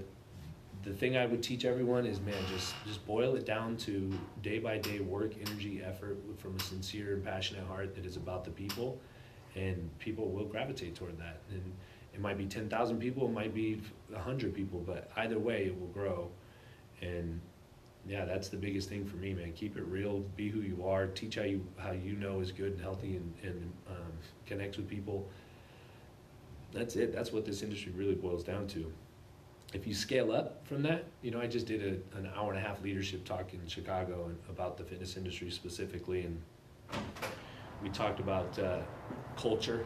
[0.83, 4.59] the thing I would teach everyone is, man, just just boil it down to day
[4.59, 8.51] by day work, energy, effort from a sincere and passionate heart that is about the
[8.51, 8.99] people,
[9.55, 11.39] and people will gravitate toward that.
[11.51, 11.73] And
[12.13, 13.81] it might be ten thousand people, it might be
[14.15, 16.29] hundred people, but either way, it will grow.
[17.01, 17.39] And
[18.07, 19.53] yeah, that's the biggest thing for me, man.
[19.53, 22.73] Keep it real, be who you are, teach how you how you know is good
[22.73, 25.27] and healthy, and and um, with people.
[26.73, 27.13] That's it.
[27.13, 28.91] That's what this industry really boils down to
[29.73, 32.63] if you scale up from that, you know, I just did a, an hour and
[32.63, 36.41] a half leadership talk in Chicago and about the fitness industry specifically, and
[37.81, 38.79] we talked about uh,
[39.35, 39.85] culture.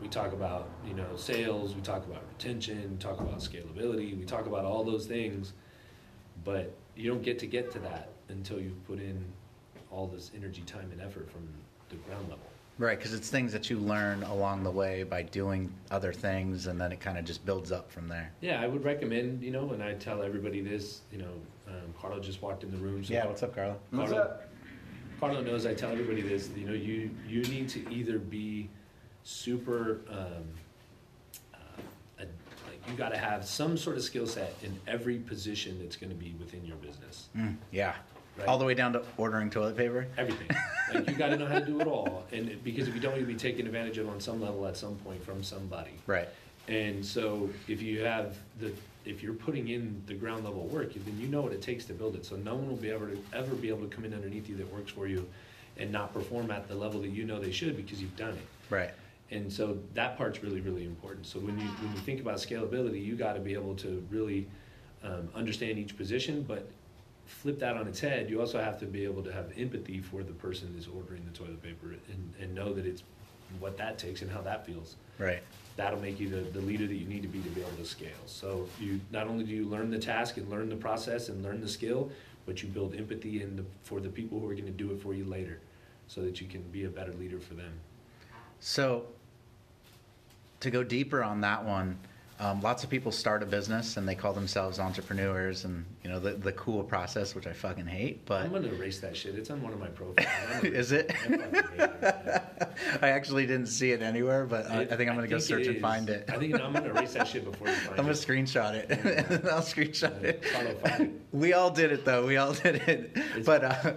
[0.00, 1.74] We talk about you know sales.
[1.74, 2.90] We talk about retention.
[2.90, 4.18] We talk about scalability.
[4.18, 5.52] We talk about all those things,
[6.42, 9.24] but you don't get to get to that until you put in
[9.90, 11.48] all this energy, time, and effort from
[11.88, 12.44] the ground level.
[12.78, 16.80] Right, because it's things that you learn along the way by doing other things, and
[16.80, 18.32] then it kind of just builds up from there.
[18.40, 21.32] Yeah, I would recommend, you know, and I tell everybody this, you know,
[21.68, 23.04] um, Carlo just walked in the room.
[23.04, 23.76] So Yeah, what's up, Carla?
[23.90, 24.48] What's Carlo, up?
[25.18, 28.68] Carlo knows I tell everybody this, you know, you, you need to either be
[29.24, 30.69] super, um, a,
[32.88, 36.64] you gotta have some sort of skill set in every position that's gonna be within
[36.64, 37.28] your business.
[37.36, 37.94] Mm, yeah,
[38.38, 38.46] Right.
[38.48, 40.06] all the way down to ordering toilet paper.
[40.16, 40.48] Everything.
[40.94, 42.24] like you gotta know how to do it all.
[42.32, 44.96] And because if you don't, you'll be taken advantage of on some level at some
[44.96, 45.92] point from somebody.
[46.06, 46.28] Right.
[46.68, 48.72] And so if you have the,
[49.04, 51.92] if you're putting in the ground level work, then you know what it takes to
[51.92, 52.24] build it.
[52.24, 54.72] So no one will be ever, ever be able to come in underneath you that
[54.72, 55.28] works for you
[55.78, 58.46] and not perform at the level that you know they should because you've done it.
[58.68, 58.90] Right.
[59.30, 61.26] And so that part's really, really important.
[61.26, 64.48] So when you when you think about scalability, you got to be able to really
[65.04, 66.68] um, understand each position, but
[67.26, 68.28] flip that on its head.
[68.28, 71.38] You also have to be able to have empathy for the person that's ordering the
[71.38, 73.04] toilet paper and, and know that it's
[73.58, 74.96] what that takes and how that feels.
[75.18, 75.42] Right.
[75.76, 77.84] That'll make you the, the leader that you need to be to be able to
[77.84, 78.10] scale.
[78.26, 81.60] So you not only do you learn the task and learn the process and learn
[81.60, 82.10] the skill,
[82.46, 85.00] but you build empathy in the, for the people who are going to do it
[85.00, 85.60] for you later,
[86.08, 87.72] so that you can be a better leader for them.
[88.58, 89.06] So,
[90.60, 91.98] to go deeper on that one,
[92.40, 96.18] um, lots of people start a business and they call themselves entrepreneurs, and you know
[96.18, 98.24] the the cool process, which I fucking hate.
[98.26, 99.34] But I'm gonna erase that shit.
[99.36, 100.26] It's on one of my profiles.
[100.64, 101.12] Is it?
[101.28, 102.42] I it.
[103.02, 105.80] I actually didn't see it anywhere, but I, I think I'm gonna go search and
[105.80, 106.28] find it.
[106.28, 108.14] I think I'm gonna erase that shit before you find I'm gonna it.
[108.16, 109.44] screenshot it.
[109.46, 110.44] I'll screenshot it.
[110.46, 111.10] Find it.
[111.32, 112.26] We all did it though.
[112.26, 113.10] We all did it.
[113.14, 113.92] It's- But uh,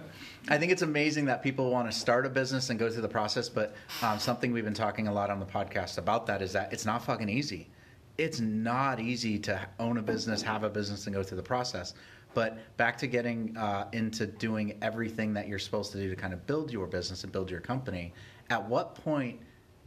[0.48, 3.08] I think it's amazing that people want to start a business and go through the
[3.08, 3.48] process.
[3.48, 6.72] But um, something we've been talking a lot on the podcast about that is that
[6.72, 7.68] it's not fucking easy.
[8.16, 11.94] It's not easy to own a business, have a business, and go through the process.
[12.32, 16.32] But back to getting uh, into doing everything that you're supposed to do to kind
[16.32, 18.12] of build your business and build your company.
[18.50, 19.40] At what point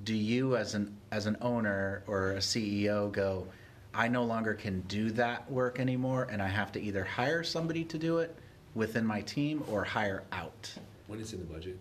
[0.03, 3.47] do you, as an as an owner or a CEO, go?
[3.93, 7.83] I no longer can do that work anymore, and I have to either hire somebody
[7.85, 8.35] to do it
[8.75, 10.71] within my team or hire out.
[11.07, 11.79] When it's in the budget.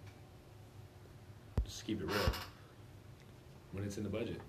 [1.64, 2.32] Just keep it real.
[3.72, 4.40] When it's in the budget.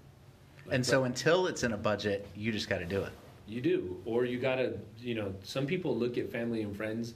[0.71, 3.12] And so until it's in a budget, you just got to do it.
[3.47, 7.13] You do, or you gotta, you know, some people look at family and friends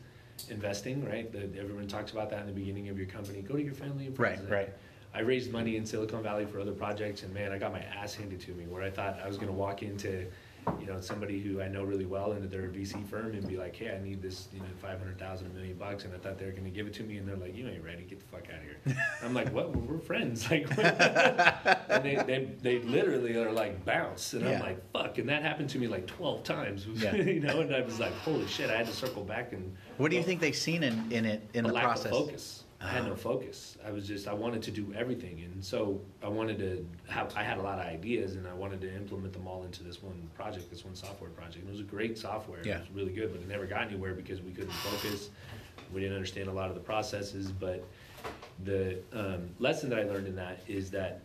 [0.49, 1.29] investing, right?
[1.29, 3.41] The, everyone talks about that in the beginning of your company.
[3.41, 4.49] Go to your family and friends.
[4.49, 4.69] Right, right.
[5.13, 8.15] I raised money in Silicon Valley for other projects, and man, I got my ass
[8.15, 8.65] handed to me.
[8.65, 10.25] Where I thought I was gonna walk into,
[10.79, 13.75] you know, somebody who I know really well into their VC firm and be like,
[13.75, 16.37] "Hey, I need this, you know, five hundred thousand, a million bucks," and I thought
[16.37, 18.03] they were gonna give it to me, and they're like, "You ain't ready.
[18.03, 19.75] Get the fuck out of here." I'm like, "What?
[19.75, 24.53] We're friends." Like, and they, they they literally are like bounce, and Yeah.
[24.55, 27.15] I'm like, "Fuck!" And that happened to me like twelve times, Yeah.
[27.15, 27.61] you know.
[27.61, 29.75] And I was like, "Holy shit!" I had to circle back and.
[29.97, 32.05] What do you think they've seen in, in it in a the process?
[32.05, 32.60] of focus.
[32.83, 33.77] I had no focus.
[33.85, 37.31] I was just I wanted to do everything, and so I wanted to have.
[37.35, 40.01] I had a lot of ideas, and I wanted to implement them all into this
[40.01, 41.57] one project, this one software project.
[41.57, 42.59] And it was a great software.
[42.65, 42.77] Yeah.
[42.77, 45.29] It was really good, but it never got anywhere because we couldn't focus.
[45.93, 47.51] We didn't understand a lot of the processes.
[47.51, 47.83] But
[48.63, 51.21] the um, lesson that I learned in that is that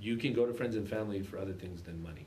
[0.00, 2.26] you can go to friends and family for other things than money.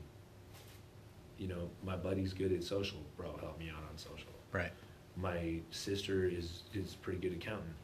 [1.38, 3.38] You know, my buddy's good at social, bro.
[3.40, 4.72] Help me out on social Right.
[5.16, 7.74] my sister is is pretty good accountant.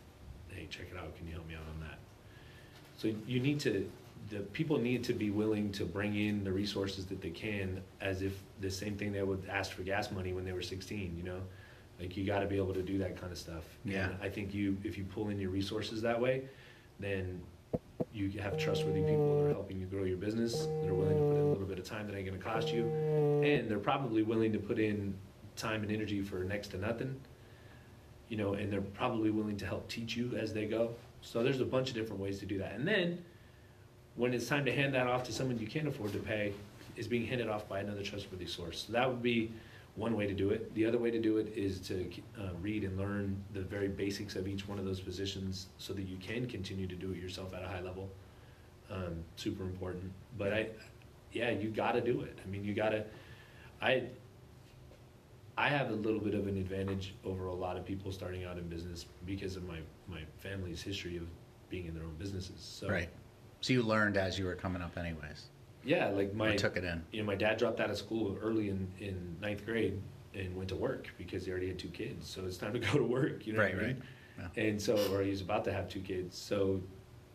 [0.55, 1.17] Hey, check it out.
[1.17, 1.99] Can you help me out on that?
[2.97, 3.91] So you need to
[4.31, 8.23] the people need to be willing to bring in the resources that they can as
[8.23, 11.23] if the same thing they would ask for gas money when they were 16, you
[11.23, 11.41] know?
[12.01, 13.65] Like you got to be able to do that kind of stuff.
[13.85, 14.07] Yeah.
[14.07, 16.45] And I think you if you pull in your resources that way,
[16.99, 17.41] then
[18.13, 20.67] you have trustworthy people that are helping you grow your business.
[20.83, 22.73] They're willing to put in a little bit of time that ain't going to cost
[22.73, 22.87] you,
[23.45, 25.15] and they're probably willing to put in
[25.57, 27.21] time and energy for next to nothing.
[28.29, 30.91] You know, and they're probably willing to help teach you as they go.
[31.21, 32.73] So there's a bunch of different ways to do that.
[32.73, 33.23] And then
[34.17, 36.53] when it's time to hand that off to someone you can't afford to pay,
[36.97, 38.85] is being handed off by another trustworthy source.
[38.87, 39.53] So that would be
[39.97, 40.75] one way to do it.
[40.75, 44.37] The other way to do it is to uh, read and learn the very basics
[44.37, 47.55] of each one of those positions so that you can continue to do it yourself
[47.55, 48.09] at a high level.
[48.91, 50.13] Um, super important.
[50.37, 50.69] But I,
[51.33, 52.39] yeah, you got to do it.
[52.45, 53.05] I mean, you got to.
[53.81, 54.05] I.
[55.57, 58.59] I have a little bit of an advantage over a lot of people starting out
[58.59, 61.25] in business because of my my family's history of
[61.69, 62.57] being in their own businesses.
[62.61, 63.09] So Right.
[63.61, 65.47] So you learned as you were coming up, anyways.
[65.85, 67.03] yeah, like Or my took it in.
[67.13, 70.01] you know, my dad dropped out of school early in, in ninth grade
[70.35, 72.29] and went to work because he already had two kids.
[72.29, 74.03] So it's time to go to work, you know Right, I mean?
[74.39, 74.51] right.
[74.57, 76.37] And so, or he's about to have two kids.
[76.37, 76.83] So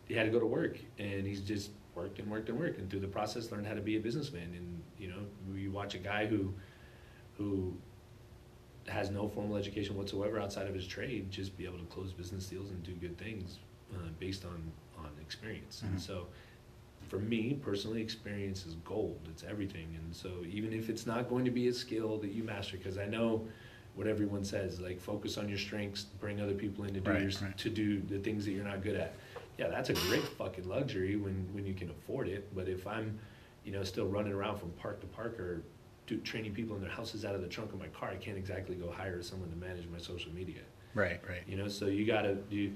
[0.06, 2.78] he had to go to work and he's just worked and worked and worked.
[2.80, 4.54] And through the process, learned how to be a businessman.
[4.56, 5.22] And, you know,
[5.56, 6.54] you watch a guy who,
[7.38, 7.74] who
[8.90, 12.46] has no formal education whatsoever outside of his trade, just be able to close business
[12.48, 13.60] deals and do good things
[13.94, 15.84] uh, based on, on experience.
[15.86, 15.90] Mhm.
[15.92, 16.28] And so,
[17.08, 19.20] for me personally, experience is gold.
[19.32, 19.88] It's everything.
[20.04, 22.98] And so, even if it's not going to be a skill that you master, because
[22.98, 23.48] I know
[23.96, 27.22] what everyone says, like focus on your strengths, bring other people in to do Right,
[27.22, 27.58] your, right.
[27.58, 29.14] to do the things that you're not good at.
[29.58, 32.54] Yeah, that's a great fucking luxury when when you can afford it.
[32.56, 33.18] But if I'm,
[33.66, 35.64] you know, still running around from park to park or
[36.10, 38.38] do, training people in their houses out of the trunk of my car, I can't
[38.38, 40.62] exactly go hire someone to manage my social media.
[40.96, 41.44] Right, right.
[41.48, 42.72] You know, so you gotta do.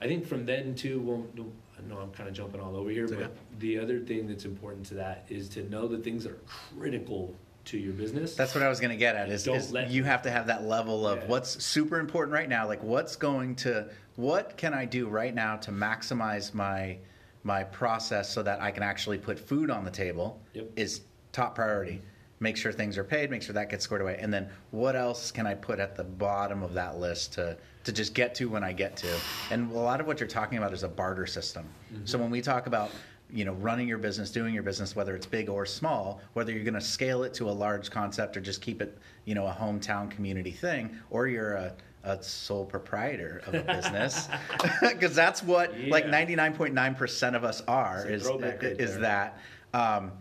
[0.00, 2.90] I think from then too, well, no, I know I'm kind of jumping all over
[2.90, 3.32] here, but okay.
[3.58, 6.40] the other thing that's important to that is to know the things that are
[6.78, 7.34] critical
[7.66, 8.34] to your business.
[8.34, 9.30] That's what I was going to get at.
[9.30, 11.26] Is, is let- you have to have that level of Yeah.
[11.28, 12.66] what's super important right now.
[12.66, 16.98] Like what's going to what can I do right now to maximize my
[17.42, 20.70] my process so that I can actually put food on the table Yep.
[20.76, 22.02] is top priority.
[22.44, 23.30] Make sure things are paid.
[23.30, 24.18] Make sure that gets squared away.
[24.20, 27.92] And then what else can I put at the bottom of that list to to
[27.92, 29.08] just get to when I get to?
[29.50, 31.64] And a lot of what you're talking about is a barter system.
[32.04, 32.90] So when we talk about
[33.30, 36.62] you know running your business doing your business whether it's big or small whether you're
[36.62, 39.52] going to scale it to a large concept or just keep it you know a
[39.52, 41.74] hometown community thing or you're a,
[42.04, 44.28] a sole proprietor of a business
[44.82, 49.38] because that's what like 99.9% of us are a is right is that
[49.72, 50.12] um,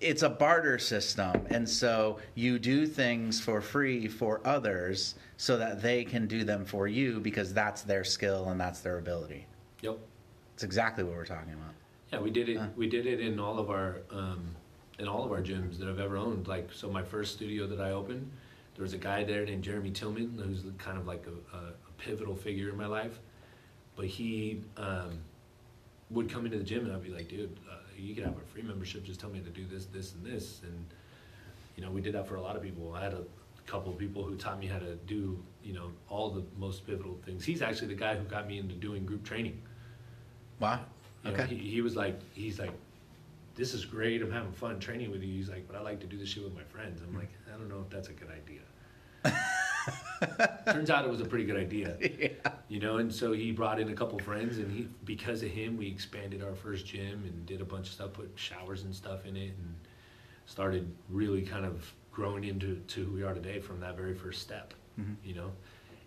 [0.00, 5.82] it's a barter system and so you do things for free for others so that
[5.82, 9.46] they can do them for you because that's their skill and that's their ability
[9.82, 9.98] Yep.
[10.54, 11.74] it's exactly what we're talking about
[12.12, 12.58] Yeah, we did it.
[12.58, 12.68] Huh.
[12.76, 14.54] We did it in all of our um,
[14.98, 16.46] in all of our gyms that I've ever owned.
[16.46, 18.30] Like, so my first studio that I opened,
[18.76, 22.36] there was a guy there named Jeremy Tillman, who's kind of like a, a, pivotal
[22.36, 23.18] figure in my life.
[23.96, 25.18] But he um,
[26.10, 27.56] would come into the gym, and I'd be like, "Dude,
[27.98, 29.04] you can have a free membership.
[29.04, 30.84] Just tell me to do this, this, and this." And
[31.76, 32.94] you know, we did that for a lot of people.
[32.94, 33.24] I had a
[33.66, 37.18] couple of people who taught me how to do, you know, all the most pivotal
[37.24, 37.44] things.
[37.44, 39.60] He's actually the guy who got me into doing group training.
[40.60, 40.80] wow
[41.24, 42.72] You know, okay he, he was like, he's like,
[43.54, 44.20] this is great.
[44.20, 45.32] I'm having fun training with you.
[45.32, 47.00] He's like, but I like to do this shit with my friends.
[47.06, 48.60] I'm like, I don't know if that's a good idea.
[50.66, 52.52] Turns out it was a pretty good idea, yeah.
[52.68, 52.98] you know.
[52.98, 56.42] And so he brought in a couple friends, and he, because of him, we expanded
[56.42, 59.50] our first gym and did a bunch of stuff, put showers and stuff in it,
[59.58, 59.74] and
[60.46, 64.40] started really kind of growing into to who we are today from that very first
[64.42, 65.16] step, Mhm.
[65.24, 65.50] you know.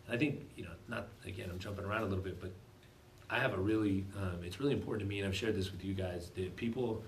[0.07, 2.51] And I think you know, not again, I'm jumping around a little bit, but
[3.29, 5.83] I have a really, um, it's really important to me, and I've shared this with
[5.83, 7.03] you guys, that people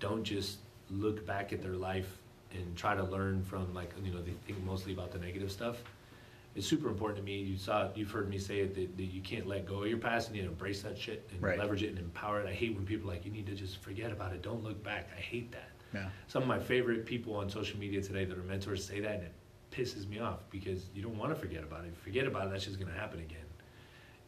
[0.00, 0.58] don't just
[0.90, 2.18] look back at their life
[2.54, 5.76] and try to learn from like, you know, they think mostly about the negative stuff.
[6.54, 7.38] It's super important to me.
[7.38, 9.98] You saw, you've heard me say it that, that you can't let go of your
[9.98, 11.58] past and you need to embrace that shit and Right.
[11.58, 12.46] leverage it and empower it.
[12.46, 14.42] I hate when people are like, you need to just forget about it.
[14.42, 15.08] Don't look back.
[15.16, 15.70] I hate that.
[15.94, 19.14] yeah Some of my favorite people on social media today that are mentors say that,
[19.14, 19.32] and it
[19.70, 21.96] pisses me off because you don't want to forget about it.
[21.96, 23.46] Forget about it, that's just going to happen again,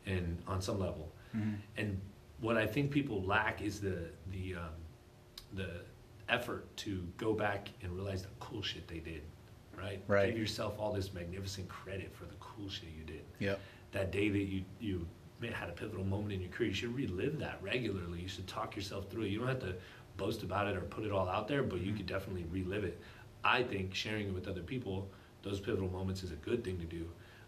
[0.07, 1.13] and on some level.
[1.37, 1.57] Mhm.
[1.77, 2.01] And
[2.41, 4.71] what I think people lack is the the um,
[5.53, 5.83] the
[6.31, 9.23] effort to go back and realize the cool shit they did.
[9.79, 10.03] Right.
[10.07, 10.31] Right.
[10.31, 13.61] Give yourself all this magnificent credit for the cool shit you did yep
[13.95, 15.07] that day that you you
[15.53, 18.21] had a pivotal moment in your career, you should relive that regularly.
[18.21, 19.29] You should talk yourself through it.
[19.29, 19.75] You don't have to
[20.17, 22.99] boast about it or put it all out there, but you could definitely relive it.
[23.43, 25.09] I think sharing it with other people,
[25.43, 27.07] those pivotal moments is a good thing to do.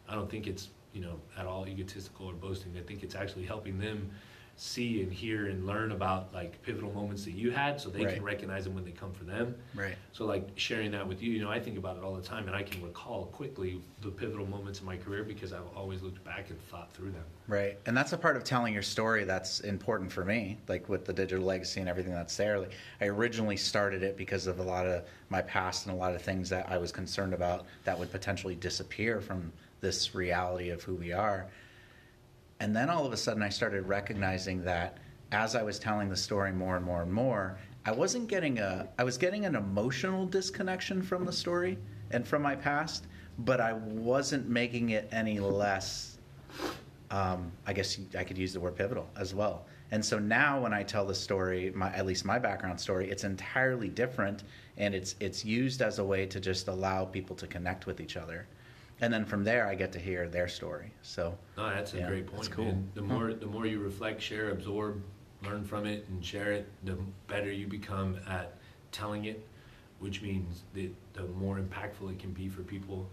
[0.09, 2.77] I don't think it's you know at all egotistical or boasting.
[2.79, 4.11] I think it's actually helping them
[4.57, 8.15] see and hear and learn about like pivotal moments that you had, so they Right.
[8.15, 9.55] can recognize them when they come for them.
[9.75, 12.23] right So like sharing that with you, you know, I think about it all the
[12.23, 16.01] time, and I can recall quickly the pivotal moments in my career because I've always
[16.03, 17.25] looked back and thought through them.
[17.49, 17.79] Right.
[17.87, 21.13] And that's a part of telling your story that's important for me, like with the
[21.13, 22.59] digital legacy and everything that's there.
[22.59, 26.15] Like, I originally started it because of a lot of my past and a lot
[26.15, 30.83] of things that I was concerned about that would potentially disappear from this reality of
[30.83, 31.47] who we are.
[32.61, 34.99] And then all of a sudden I started recognizing that
[35.33, 38.89] as I was telling the story more and more and more, I wasn't getting a
[38.99, 41.79] I was getting an emotional disconnection from the story
[42.11, 43.07] and from my past,
[43.41, 46.19] but I wasn't making it any less
[47.11, 49.67] um, I guess I could use the word pivotal as well.
[49.93, 53.23] And so now when I tell the story, my, at least my background story, it's
[53.23, 54.43] entirely different,
[54.77, 58.17] and it's it's used as a way to just allow people to connect with each
[58.17, 58.49] other,
[59.01, 60.93] and then from there I get to hear their story.
[61.03, 62.51] So No, that's a Yeah, great that's point.
[62.53, 62.65] cool.
[62.67, 62.91] man.
[62.95, 63.09] The hmm.
[63.09, 65.03] more the more you reflect, share, absorb,
[65.43, 68.57] learn from it, and share it, the better you become at
[68.93, 69.47] telling it,
[69.99, 73.09] which means that the more impactful it can be for people.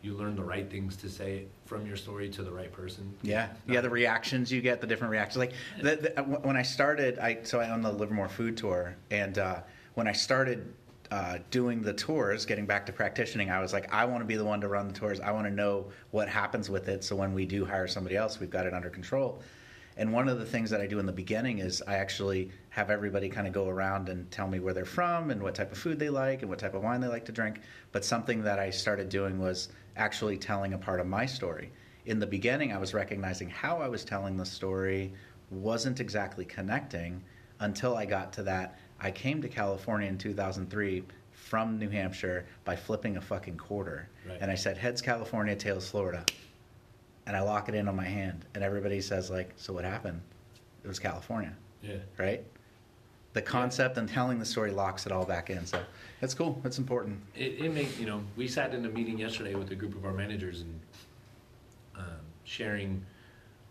[0.00, 3.12] You learn the right things to say from your story to the right person.
[3.22, 3.80] Yeah, yeah.
[3.80, 5.38] The reactions you get, the different reactions.
[5.38, 8.96] Like the, the, uh, when I started, I so I own the Livermore Food Tour,
[9.10, 9.60] and uh,
[9.94, 10.72] when I started
[11.10, 14.36] uh, doing the tours, getting back to practicing, I was like, I want to be
[14.36, 15.20] the one to run the tours.
[15.20, 18.40] I want to know what happens with it, so when we do hire somebody else,
[18.40, 19.40] we've got it under control.
[19.98, 22.88] And one of the things that I do in the beginning is I actually have
[22.88, 25.78] everybody kind of go around and tell me where they're from and what type of
[25.78, 27.62] food they like and what type of wine they like to drink.
[27.90, 31.72] But something that I started doing was actually telling a part of my story.
[32.06, 35.12] In the beginning, I was recognizing how I was telling the story
[35.50, 37.20] wasn't exactly connecting
[37.58, 38.78] until I got to that.
[39.00, 44.08] I came to California in 2003 from New Hampshire by flipping a fucking quarter.
[44.28, 44.38] Right.
[44.40, 46.24] And I said, heads California, tails Florida
[47.26, 50.18] and I lock it in on my hand, and everybody says like, "So what happened?"
[50.82, 51.96] It was California, Yeah.
[52.16, 52.42] right?
[53.34, 55.64] the concept and telling the story locks it all back in.
[55.66, 55.78] So
[56.20, 56.58] that's cool.
[56.64, 57.20] That's important.
[57.36, 60.04] It, it made, you know, we sat in a meeting yesterday with a group of
[60.06, 60.80] our managers and
[61.96, 62.04] um,
[62.44, 63.04] sharing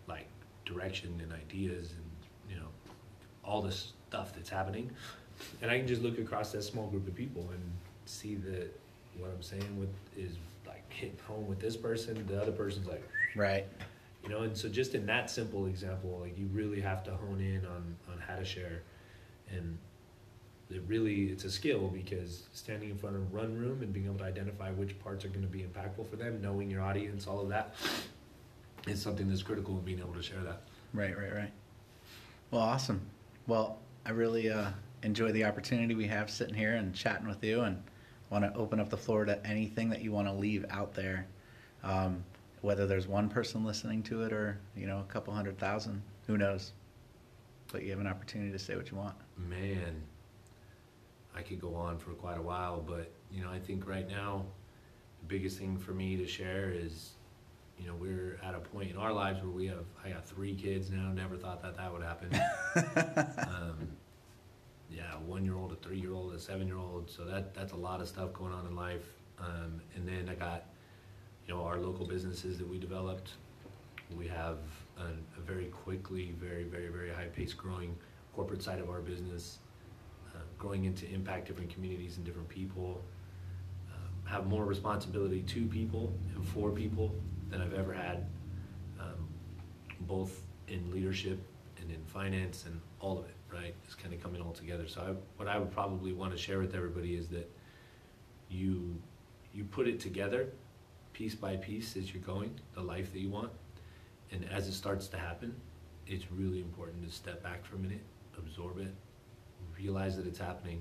[0.06, 0.26] like
[0.64, 2.04] direction and ideas and,
[2.48, 2.68] you know,
[3.44, 4.90] all this stuff that's happening.
[5.62, 7.62] And I can just look across that small group of people and
[8.06, 8.68] see that
[9.18, 10.36] what I'm saying with is
[10.66, 13.06] like hitting home with this person, the other person's like,
[13.36, 13.66] Right.
[14.22, 17.40] you know, and so just in that simple example, like you really have to hone
[17.40, 18.82] in on, on how to share.
[19.50, 19.78] And
[20.70, 24.06] it really, it's a skill because standing in front of a run room and being
[24.06, 27.26] able to identify which parts are going to be impactful for them, knowing your audience,
[27.26, 27.74] all of that
[28.86, 30.62] is something that's critical in being able to share that.
[30.92, 31.52] Right, right, right.
[32.50, 33.00] Well, awesome.
[33.46, 33.78] Well,
[34.08, 34.70] I really uh,
[35.02, 37.82] enjoy the opportunity we have sitting here and chatting with you, and
[38.30, 41.26] want to open up the floor to anything that you want to leave out there.
[41.84, 42.24] Um,
[42.62, 46.38] whether there's one person listening to it or you know a couple hundred thousand, who
[46.38, 46.72] knows?
[47.70, 49.14] But you have an opportunity to say what you want.
[49.36, 50.02] Man,
[51.36, 54.46] I could go on for quite a while, but you know, I think right now
[55.20, 57.10] the biggest thing for me to share is,
[57.80, 60.54] you know, we're at a point in our lives where we have I got three
[60.54, 61.12] kids now.
[61.12, 62.34] Never thought that that would happen.
[63.48, 63.88] um,
[64.90, 67.10] yeah, a one year old, a three year old, a seven year old.
[67.10, 69.06] So that that's a lot of stuff going on in life.
[69.38, 70.64] Um, and then I got,
[71.46, 73.32] you know, our local businesses that we developed.
[74.16, 74.58] We have
[74.98, 77.94] an, a very quickly, very, very, very high pace growing
[78.34, 79.58] corporate side of our business,
[80.34, 83.04] uh, growing into impact different communities and different people.
[83.92, 87.14] Um, have more responsibility to people and for people
[87.50, 88.26] than I've ever had,
[89.00, 89.28] um,
[90.00, 91.40] both in leadership
[91.80, 93.34] and in finance and all of it.
[93.50, 94.86] Right, it's kind of coming all together.
[94.86, 97.50] So I, what I would probably want to share with everybody is that
[98.50, 98.94] you
[99.54, 100.48] you put it together
[101.14, 103.50] piece by piece as you're going, the life that you want.
[104.30, 105.54] And as it starts to happen,
[106.06, 108.02] it's really important to step back for a minute,
[108.36, 108.94] absorb it,
[109.76, 110.80] realize that it's happening,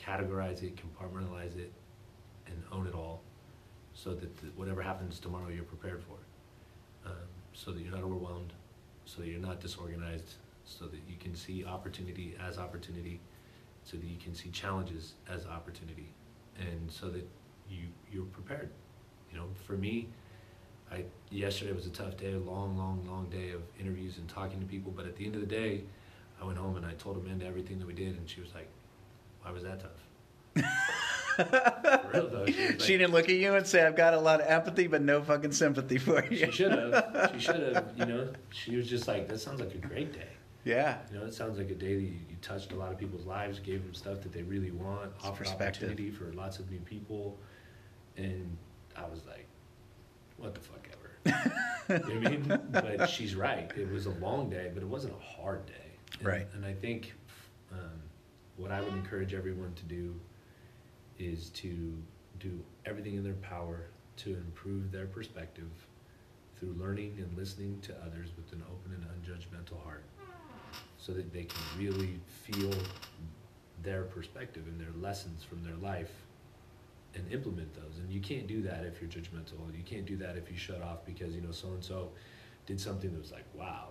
[0.00, 1.72] categorize it, compartmentalize it,
[2.46, 3.22] and own it all
[3.94, 7.08] so that whatever happens tomorrow, you're prepared for it.
[7.08, 8.52] Um, so that you're not overwhelmed,
[9.04, 10.34] so that you're not disorganized,
[10.64, 13.20] so that you can see opportunity as opportunity,
[13.84, 16.12] so that you can see challenges as opportunity,
[16.58, 17.26] and so that
[17.68, 18.70] you you're prepared.
[19.30, 20.08] You know, for me,
[20.90, 24.60] I yesterday was a tough day, a long, long, long day of interviews and talking
[24.60, 24.92] to people.
[24.94, 25.84] But at the end of the day,
[26.40, 28.68] I went home and I told Amanda everything that we did, and she was like,
[29.42, 30.64] "Why was that tough?"
[31.36, 34.14] For real though, she, was like, she didn't look at you and say, "I've got
[34.14, 37.30] a lot of empathy, but no fucking sympathy for you." She should have.
[37.34, 37.92] She should have.
[37.96, 40.28] You know, she was just like, "That sounds like a great day."
[40.64, 40.98] Yeah.
[41.12, 43.26] You know, it sounds like a day that you, you touched a lot of people's
[43.26, 46.78] lives, gave them stuff that they really want, It's offered opportunity for lots of new
[46.80, 47.36] people,
[48.16, 48.56] and
[48.96, 49.46] I was like,
[50.36, 50.98] "What the fuck ever."
[51.88, 52.60] you know what I mean?
[52.70, 53.70] But she's right.
[53.76, 55.72] It was a long day, but it wasn't a hard day.
[56.18, 56.46] And, Right.
[56.54, 57.14] And I think
[57.72, 57.78] um,
[58.56, 60.14] what I would encourage everyone to do
[61.18, 61.96] is to
[62.38, 63.86] do everything in their power
[64.16, 65.70] to improve their perspective
[66.58, 70.04] through learning and listening to others with an open and unjudgmental heart
[70.96, 72.72] so that they can really feel
[73.82, 76.12] their perspective and their lessons from their life
[77.14, 77.98] and implement those.
[77.98, 79.58] And you can't do that if you're judgmental.
[79.76, 82.10] You can't do that if you shut off because, you know, so and so
[82.66, 83.88] did something that was like, wow.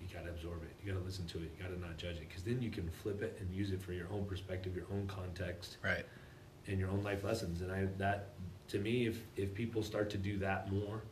[0.00, 0.70] You got to absorb it.
[0.84, 1.50] You got to listen to it.
[1.56, 3.82] You got to not judge it because then you can flip it and use it
[3.82, 6.04] for your own perspective, your own context, Right.
[6.66, 7.60] and your own life lessons.
[7.62, 8.30] And I that
[8.68, 11.02] to me, if if people start to do that more,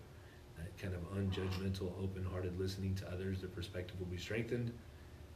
[0.59, 4.73] that kind of unjudgmental, open-hearted listening to others, their perspective will be strengthened.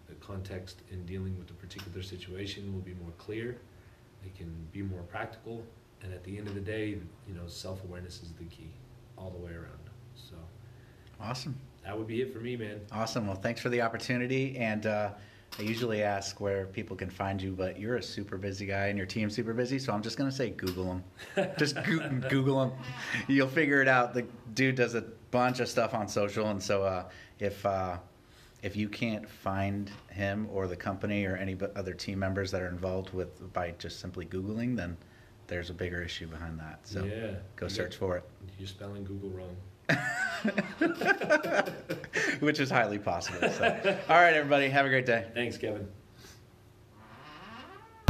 [0.08, 3.58] The context in dealing with a particular situation will be more clear.
[4.22, 5.64] They can be more practical,
[6.02, 6.88] and at the end of the day,
[7.28, 8.70] you know, self-awareness is the key,
[9.16, 9.90] all the way around.
[10.14, 10.34] So
[11.20, 11.54] Awesome.
[11.84, 12.80] That would be it for me, man.
[12.92, 13.26] Awesome.
[13.26, 14.56] Well, thanks for the opportunity.
[14.58, 15.10] And uh,
[15.58, 18.96] I usually ask where people can find you, but you're a super busy guy and
[18.98, 20.84] your team's super busy, so I'm just going to say Google
[21.36, 21.52] them.
[21.58, 22.72] just go- Google them.
[23.28, 24.14] You'll figure it out.
[24.14, 27.04] The dude does a bunch of stuff on social, and so uh,
[27.38, 27.96] if uh,
[28.62, 32.68] if you can't find him or the company or any other team members that are
[32.68, 34.96] involved with by just simply Googling, then
[35.46, 36.78] there's a bigger issue behind that.
[36.84, 38.24] So yeah, go search for it,
[38.58, 39.56] You're spelling Google wrong.
[42.40, 43.48] which is highly possible.
[43.50, 43.98] So.
[44.08, 45.26] All right, everybody, have a great day.
[45.34, 45.88] Thanks, Kevin.